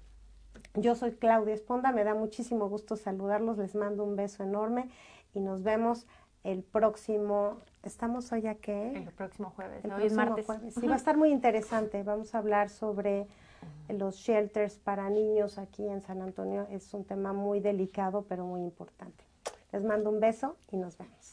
[0.76, 4.90] Yo soy Claudia Esponda, me da muchísimo gusto saludarlos, les mando un beso enorme
[5.34, 6.06] y nos vemos
[6.44, 8.94] el próximo, ¿estamos hoy a qué?
[8.96, 10.46] El próximo jueves, El martes.
[10.46, 10.74] jueves.
[10.74, 12.04] Sí, va a estar muy interesante.
[12.04, 13.28] Vamos a hablar sobre
[13.90, 16.68] los shelters para niños aquí en San Antonio.
[16.70, 19.24] Es un tema muy delicado, pero muy importante.
[19.72, 21.33] Les mando un beso y nos vemos.